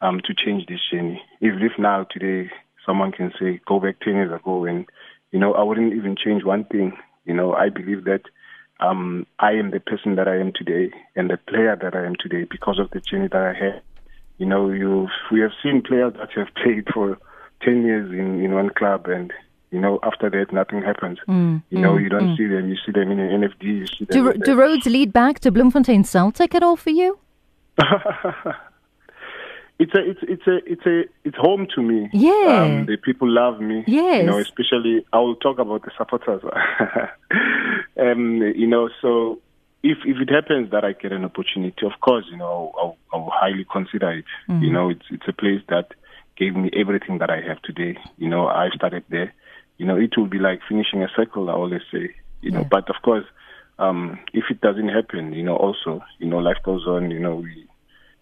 um, 0.00 0.20
to 0.24 0.34
change 0.34 0.66
this 0.66 0.80
journey. 0.90 1.20
Even 1.40 1.62
if 1.62 1.72
now, 1.78 2.04
today, 2.04 2.50
someone 2.86 3.12
can 3.12 3.32
say, 3.40 3.60
go 3.66 3.80
back 3.80 4.00
10 4.00 4.14
years 4.14 4.32
ago, 4.32 4.64
and, 4.64 4.86
you 5.32 5.40
know, 5.40 5.54
I 5.54 5.62
wouldn't 5.62 5.94
even 5.94 6.14
change 6.16 6.44
one 6.44 6.64
thing. 6.64 6.92
You 7.24 7.34
know, 7.34 7.54
I 7.54 7.68
believe 7.68 8.04
that 8.04 8.22
um, 8.80 9.26
I 9.38 9.52
am 9.52 9.70
the 9.70 9.80
person 9.80 10.16
that 10.16 10.28
I 10.28 10.38
am 10.38 10.52
today 10.52 10.92
and 11.16 11.30
the 11.30 11.36
player 11.36 11.76
that 11.80 11.94
I 11.94 12.04
am 12.04 12.14
today 12.18 12.44
because 12.48 12.78
of 12.78 12.90
the 12.90 13.00
journey 13.00 13.28
that 13.28 13.42
I 13.42 13.52
had. 13.52 13.82
You 14.42 14.48
know, 14.48 14.70
you 14.70 15.06
we 15.30 15.38
have 15.38 15.52
seen 15.62 15.82
players 15.82 16.14
that 16.14 16.32
have 16.32 16.48
played 16.60 16.88
for 16.92 17.16
ten 17.60 17.84
years 17.84 18.10
in, 18.10 18.42
in 18.44 18.54
one 18.54 18.70
club, 18.70 19.06
and 19.06 19.32
you 19.70 19.78
know 19.78 20.00
after 20.02 20.28
that 20.30 20.52
nothing 20.52 20.82
happens. 20.82 21.18
you 21.28 21.78
know, 21.78 21.96
you 21.96 22.08
don't 22.08 22.36
see 22.36 22.48
them. 22.48 22.68
You 22.68 22.76
see 22.84 22.90
them 22.90 23.12
in 23.12 23.20
an 23.20 23.40
NFD. 23.40 23.62
You 23.62 23.86
see 23.86 24.04
them. 24.04 24.32
Do, 24.32 24.38
do 24.46 24.58
roads 24.58 24.86
lead 24.86 25.12
back 25.12 25.38
to 25.44 25.52
Bloemfontein 25.52 26.02
Celtic 26.02 26.56
at 26.56 26.64
all 26.64 26.74
for 26.74 26.90
you? 26.90 27.20
it's 29.78 29.94
a 29.94 30.10
it's 30.10 30.20
it's 30.22 30.46
a 30.48 30.56
it's 30.72 30.86
a 30.86 31.04
it's 31.22 31.36
home 31.36 31.68
to 31.76 31.80
me. 31.80 32.10
Yeah. 32.12 32.64
Um, 32.64 32.86
the 32.86 32.96
people 32.96 33.28
love 33.30 33.60
me. 33.60 33.84
Yes. 33.86 34.22
You 34.22 34.26
know, 34.28 34.38
especially 34.38 35.06
I 35.12 35.20
will 35.20 35.36
talk 35.36 35.60
about 35.60 35.84
the 35.84 35.92
supporters. 35.96 36.42
um, 37.96 38.42
you 38.56 38.66
know, 38.66 38.90
so 39.00 39.38
if 39.82 39.98
if 40.04 40.16
it 40.20 40.30
happens 40.30 40.70
that 40.70 40.84
I 40.84 40.92
get 40.92 41.12
an 41.12 41.24
opportunity, 41.24 41.84
of 41.84 42.00
course, 42.00 42.24
you 42.30 42.36
know, 42.36 42.72
I'll, 42.78 42.96
I'll, 43.12 43.30
highly 43.32 43.66
consider 43.70 44.10
it. 44.12 44.24
You 44.48 44.72
know, 44.72 44.90
it's 44.90 45.04
it's 45.10 45.26
a 45.28 45.32
place 45.32 45.60
that 45.68 45.88
gave 46.36 46.54
me 46.54 46.70
everything 46.74 47.18
that 47.18 47.30
I 47.30 47.40
have 47.40 47.60
today. 47.62 47.98
You 48.16 48.28
know, 48.28 48.46
I 48.46 48.68
started 48.74 49.04
there. 49.10 49.32
You 49.78 49.86
know, 49.86 49.96
it 49.96 50.16
will 50.16 50.28
be 50.28 50.38
like 50.38 50.60
finishing 50.68 51.02
a 51.02 51.08
circle. 51.16 51.50
I 51.50 51.54
always 51.54 51.82
say. 51.92 52.14
You 52.40 52.50
know, 52.50 52.60
Yeah. 52.60 52.68
but 52.70 52.88
of 52.90 52.96
course, 53.02 53.24
um, 53.78 54.18
if 54.32 54.44
it 54.50 54.60
doesn't 54.60 54.88
happen, 54.88 55.32
you 55.32 55.42
know, 55.44 55.56
also, 55.56 56.02
you 56.18 56.28
know, 56.28 56.38
life 56.38 56.58
goes 56.64 56.86
on. 56.86 57.10
You 57.10 57.20
know, 57.20 57.36
we 57.36 57.66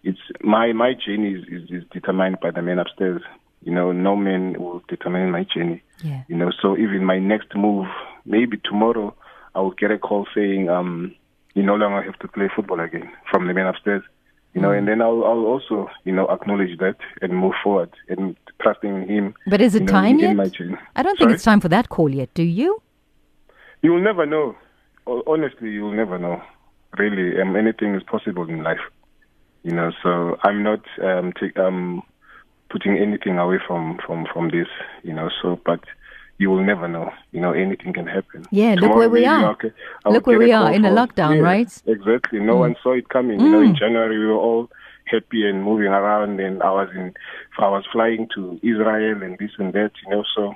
it's 0.03 0.19
my 0.41 0.73
my 0.73 0.93
journey 0.93 1.33
is, 1.33 1.43
is, 1.47 1.69
is 1.69 1.83
determined 1.91 2.39
by 2.41 2.51
the 2.51 2.61
man 2.61 2.79
upstairs. 2.79 3.21
You 3.63 3.71
know, 3.71 3.91
no 3.91 4.15
man 4.15 4.55
will 4.59 4.81
determine 4.87 5.29
my 5.29 5.43
journey. 5.43 5.83
Yeah. 6.03 6.23
You 6.27 6.37
know, 6.37 6.51
so 6.59 6.75
even 6.77 7.05
my 7.05 7.19
next 7.19 7.55
move, 7.55 7.85
maybe 8.25 8.57
tomorrow, 8.57 9.13
I 9.53 9.59
will 9.61 9.71
get 9.71 9.91
a 9.91 9.99
call 9.99 10.25
saying, 10.33 10.67
um, 10.67 11.13
you 11.53 11.63
no 11.63 11.75
longer 11.75 12.01
have 12.01 12.17
to 12.19 12.27
play 12.27 12.49
football 12.55 12.79
again 12.79 13.11
from 13.29 13.47
the 13.47 13.53
man 13.53 13.67
upstairs. 13.67 14.03
You 14.53 14.59
know, 14.59 14.71
and 14.71 14.85
then 14.85 15.01
I'll 15.01 15.23
I'll 15.23 15.45
also 15.45 15.89
you 16.03 16.11
know 16.11 16.27
acknowledge 16.27 16.77
that 16.79 16.97
and 17.21 17.33
move 17.33 17.53
forward 17.63 17.91
and 18.09 18.35
trusting 18.61 19.03
in 19.03 19.07
him. 19.07 19.33
But 19.47 19.61
is 19.61 19.75
it 19.75 19.81
you 19.81 19.85
know, 19.85 19.91
time 19.91 20.19
yet? 20.19 20.31
I 20.95 21.03
don't 21.03 21.17
think 21.17 21.19
Sorry? 21.19 21.33
it's 21.33 21.43
time 21.43 21.61
for 21.61 21.69
that 21.69 21.87
call 21.87 22.09
yet, 22.09 22.33
do 22.33 22.43
you? 22.43 22.81
You 23.81 23.93
will 23.93 24.01
never 24.01 24.25
know. 24.25 24.55
Honestly, 25.25 25.69
you 25.69 25.83
will 25.83 25.93
never 25.93 26.19
know. 26.19 26.41
Really, 26.97 27.41
um, 27.41 27.55
anything 27.55 27.95
is 27.95 28.03
possible 28.03 28.47
in 28.49 28.61
life. 28.61 28.81
You 29.63 29.71
know, 29.71 29.91
so 30.03 30.37
I'm 30.43 30.63
not 30.63 30.81
um, 31.01 31.33
take, 31.39 31.57
um, 31.57 32.03
putting 32.69 32.97
anything 32.97 33.37
away 33.37 33.57
from, 33.65 33.99
from, 34.05 34.25
from 34.31 34.49
this. 34.49 34.67
You 35.03 35.13
know, 35.13 35.29
so 35.41 35.59
but 35.65 35.79
you 36.41 36.49
will 36.49 36.63
never 36.63 36.87
know. 36.87 37.07
You 37.31 37.39
know, 37.39 37.53
anything 37.53 37.93
can 37.93 38.07
happen. 38.07 38.45
Yeah, 38.49 38.73
look 38.79 38.95
where 38.95 39.09
we 39.09 39.25
are. 39.25 39.51
okay, 39.51 39.71
Look 40.05 40.25
where 40.25 40.39
we 40.39 40.51
are, 40.51 40.73
in 40.73 40.83
a 40.85 40.89
lockdown, 40.89 41.35
Yeah, 41.35 41.51
right? 41.51 41.67
Mm. 41.67 41.95
Exactly. 41.95 42.39
No 42.39 42.57
one 42.57 42.75
saw 42.81 42.93
it 42.93 43.07
coming. 43.09 43.39
You 43.39 43.49
know, 43.51 43.61
in 43.61 43.75
January 43.75 44.17
we 44.17 44.25
were 44.25 44.43
all 44.47 44.69
happy 45.05 45.47
and 45.47 45.63
moving 45.63 45.87
around, 45.99 46.39
and 46.39 46.63
I 46.63 46.71
was 46.71 46.89
in, 46.95 47.13
I 47.59 47.69
was 47.69 47.85
flying 47.91 48.27
to 48.35 48.59
Israel 48.63 49.21
and 49.21 49.37
this 49.37 49.51
and 49.59 49.71
that. 49.73 49.91
You 50.03 50.09
know, 50.11 50.23
so 50.35 50.53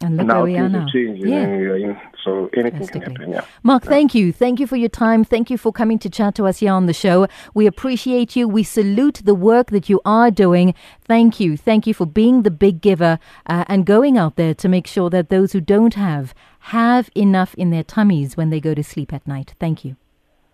And 0.00 0.16
look 0.16 0.26
now 0.28 0.34
where 0.36 0.44
we 0.44 0.56
are 0.56 0.68
now. 0.68 0.86
Yeah. 0.94 1.46
know, 1.46 1.58
we 1.58 1.66
are 1.66 1.76
in- 1.76 2.00
so 2.24 2.48
anything 2.56 2.86
can 2.86 3.02
happen. 3.02 3.32
Yeah. 3.32 3.44
Mark, 3.62 3.84
thank 3.84 4.14
you. 4.14 4.32
Thank 4.32 4.60
you 4.60 4.66
for 4.66 4.76
your 4.76 4.88
time. 4.88 5.24
Thank 5.24 5.50
you 5.50 5.58
for 5.58 5.72
coming 5.72 5.98
to 6.00 6.10
chat 6.10 6.34
to 6.36 6.46
us 6.46 6.58
here 6.58 6.72
on 6.72 6.86
the 6.86 6.92
show. 6.92 7.26
We 7.54 7.66
appreciate 7.66 8.36
you. 8.36 8.46
We 8.46 8.62
salute 8.62 9.22
the 9.24 9.34
work 9.34 9.70
that 9.70 9.88
you 9.88 10.00
are 10.04 10.30
doing. 10.30 10.74
Thank 11.00 11.40
you. 11.40 11.56
Thank 11.56 11.86
you 11.86 11.94
for 11.94 12.06
being 12.06 12.42
the 12.42 12.50
big 12.50 12.80
giver 12.80 13.18
uh, 13.46 13.64
and 13.66 13.84
going 13.86 14.16
out 14.16 14.36
there 14.36 14.54
to 14.54 14.68
make 14.68 14.86
sure 14.86 15.10
that 15.10 15.30
those 15.30 15.52
who 15.52 15.60
don't 15.60 15.94
have 15.94 16.32
have 16.60 17.10
enough 17.16 17.54
in 17.54 17.70
their 17.70 17.84
tummies 17.84 18.36
when 18.36 18.50
they 18.50 18.60
go 18.60 18.74
to 18.74 18.84
sleep 18.84 19.12
at 19.12 19.26
night. 19.26 19.54
Thank 19.58 19.84
you. 19.84 19.96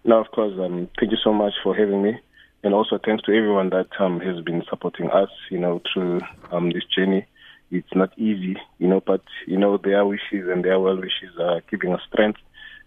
No, 0.05 0.21
of 0.21 0.31
course. 0.31 0.55
Um, 0.59 0.89
thank 0.99 1.13
you 1.13 1.19
so 1.23 1.33
much 1.33 1.55
for 1.63 1.75
having 1.75 2.03
me, 2.03 2.19
and 2.63 2.73
also 2.75 2.99
thanks 3.05 3.25
to 3.25 3.33
everyone 3.33 3.71
that 3.71 3.89
um, 3.99 4.21
has 4.21 4.41
been 4.45 4.63
supporting 4.71 5.11
us. 5.11 5.31
You 5.51 5.59
know, 5.59 5.83
through 5.93 6.21
um, 6.53 6.71
this 6.71 6.85
journey. 6.85 7.27
It's 7.71 7.95
not 7.95 8.17
easy, 8.19 8.57
you 8.79 8.89
know, 8.89 9.01
but 9.05 9.23
you 9.47 9.59
know 9.59 9.79
their 9.79 10.05
wishes 10.05 10.49
and 10.49 10.65
their 10.65 10.79
well 10.79 10.97
wishes 10.97 11.37
are 11.41 11.63
giving 11.71 11.93
us 11.93 12.01
strength. 12.13 12.41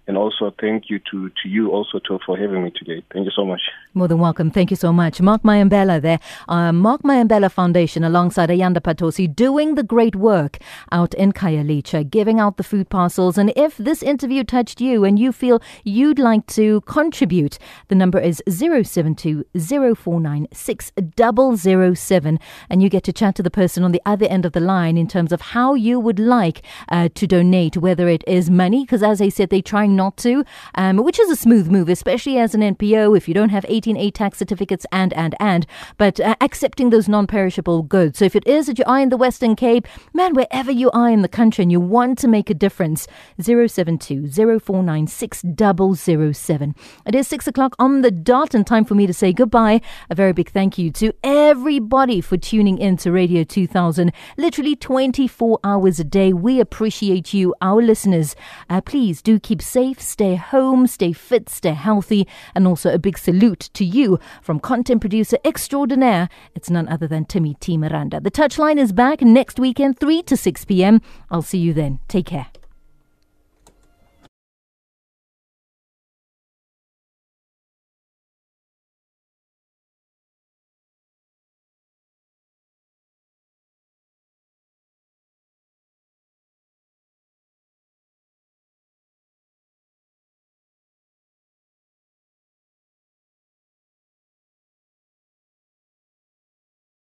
And 0.07 0.17
also, 0.17 0.53
thank 0.59 0.89
you 0.89 0.99
to, 1.11 1.29
to 1.29 1.49
you 1.49 1.69
also 1.71 1.99
for 2.25 2.37
having 2.37 2.63
me 2.63 2.71
today. 2.71 3.03
Thank 3.11 3.25
you 3.25 3.31
so 3.31 3.45
much. 3.45 3.61
More 3.93 4.07
than 4.07 4.19
welcome. 4.19 4.49
Thank 4.49 4.71
you 4.71 4.77
so 4.77 4.93
much. 4.93 5.19
Mark 5.19 5.43
Mayambela 5.43 6.01
there. 6.01 6.19
Uh, 6.47 6.71
Mark 6.71 7.01
Mayambela 7.01 7.51
Foundation 7.51 8.05
alongside 8.05 8.49
Ayanda 8.49 8.77
Patosi 8.77 9.27
doing 9.33 9.75
the 9.75 9.83
great 9.83 10.15
work 10.15 10.59
out 10.93 11.13
in 11.15 11.33
Khayelitsha, 11.33 12.09
giving 12.09 12.39
out 12.39 12.55
the 12.55 12.63
food 12.63 12.89
parcels. 12.89 13.37
And 13.37 13.51
if 13.57 13.75
this 13.75 14.01
interview 14.01 14.45
touched 14.45 14.79
you 14.79 15.03
and 15.03 15.19
you 15.19 15.33
feel 15.33 15.61
you'd 15.83 16.19
like 16.19 16.47
to 16.47 16.79
contribute, 16.81 17.59
the 17.89 17.95
number 17.95 18.19
is 18.19 18.41
072 18.47 19.43
049 19.59 20.47
6007. 20.53 22.39
And 22.69 22.81
you 22.81 22.89
get 22.89 23.03
to 23.03 23.11
chat 23.11 23.35
to 23.35 23.43
the 23.43 23.51
person 23.51 23.83
on 23.83 23.91
the 23.91 24.01
other 24.05 24.27
end 24.27 24.45
of 24.45 24.53
the 24.53 24.61
line 24.61 24.95
in 24.95 25.07
terms 25.09 25.33
of 25.33 25.41
how 25.41 25.73
you 25.73 25.99
would 25.99 26.19
like 26.19 26.61
uh, 26.87 27.09
to 27.13 27.27
donate, 27.27 27.75
whether 27.75 28.07
it 28.07 28.23
is 28.25 28.49
money, 28.49 28.85
because 28.85 29.03
as 29.03 29.19
I 29.19 29.27
said, 29.27 29.49
they're 29.49 29.61
trying 29.61 29.96
not 29.97 30.15
to, 30.17 30.45
um, 30.75 30.97
which 30.97 31.19
is 31.19 31.29
a 31.29 31.35
smooth 31.35 31.67
move, 31.67 31.89
especially 31.89 32.37
as 32.37 32.55
an 32.55 32.61
NPO 32.61 33.17
if 33.17 33.27
you 33.27 33.33
don't 33.33 33.49
have 33.49 33.65
18A 33.65 34.13
tax 34.13 34.37
certificates 34.37 34.85
and, 34.91 35.11
and, 35.13 35.35
and, 35.39 35.65
but 35.97 36.19
uh, 36.19 36.35
accepting 36.39 36.89
those 36.89 37.09
non 37.09 37.27
perishable 37.27 37.83
goods. 37.83 38.19
So 38.19 38.25
if 38.25 38.35
it 38.35 38.47
is 38.47 38.67
that 38.67 38.79
you 38.79 38.85
are 38.87 38.99
in 38.99 39.09
the 39.09 39.17
Western 39.17 39.55
Cape, 39.55 39.87
man, 40.13 40.33
wherever 40.33 40.71
you 40.71 40.89
are 40.91 41.09
in 41.09 41.21
the 41.21 41.27
country 41.27 41.63
and 41.63 41.71
you 41.71 41.81
want 41.81 42.17
to 42.19 42.27
make 42.27 42.49
a 42.49 42.53
difference, 42.53 43.07
072 43.41 44.29
049 44.59 45.07
6007. 45.07 46.75
It 47.05 47.15
is 47.15 47.27
6 47.27 47.47
o'clock 47.47 47.75
on 47.79 48.01
the 48.01 48.11
dot 48.11 48.53
and 48.53 48.65
time 48.65 48.85
for 48.85 48.95
me 48.95 49.07
to 49.07 49.13
say 49.13 49.33
goodbye. 49.33 49.81
A 50.09 50.15
very 50.15 50.33
big 50.33 50.49
thank 50.49 50.77
you 50.77 50.91
to 50.91 51.13
everybody 51.23 52.21
for 52.21 52.37
tuning 52.37 52.77
in 52.77 52.97
to 52.97 53.11
Radio 53.11 53.43
2000, 53.43 54.11
literally 54.37 54.75
24 54.75 55.59
hours 55.63 55.99
a 55.99 56.03
day. 56.03 56.33
We 56.33 56.59
appreciate 56.59 57.33
you, 57.33 57.55
our 57.61 57.81
listeners. 57.81 58.35
Uh, 58.69 58.81
please 58.81 59.21
do 59.21 59.39
keep 59.39 59.61
safe, 59.87 60.01
stay 60.01 60.35
home, 60.35 60.87
stay 60.87 61.13
fit, 61.13 61.49
stay 61.49 61.73
healthy, 61.73 62.27
and 62.53 62.67
also 62.67 62.93
a 62.93 62.99
big 62.99 63.17
salute 63.17 63.69
to 63.73 63.85
you 63.85 64.19
from 64.41 64.59
content 64.59 65.01
producer 65.01 65.37
extraordinaire. 65.45 66.29
It's 66.55 66.69
none 66.69 66.89
other 66.89 67.07
than 67.07 67.25
Timmy 67.25 67.55
T. 67.55 67.77
Miranda. 67.77 68.19
The 68.19 68.31
touchline 68.31 68.77
is 68.77 68.91
back 68.91 69.21
next 69.21 69.59
weekend, 69.59 69.99
3 69.99 70.23
to 70.23 70.35
6 70.35 70.65
p.m. 70.65 71.01
I'll 71.31 71.41
see 71.41 71.59
you 71.59 71.73
then. 71.73 71.99
Take 72.07 72.25
care. 72.25 72.47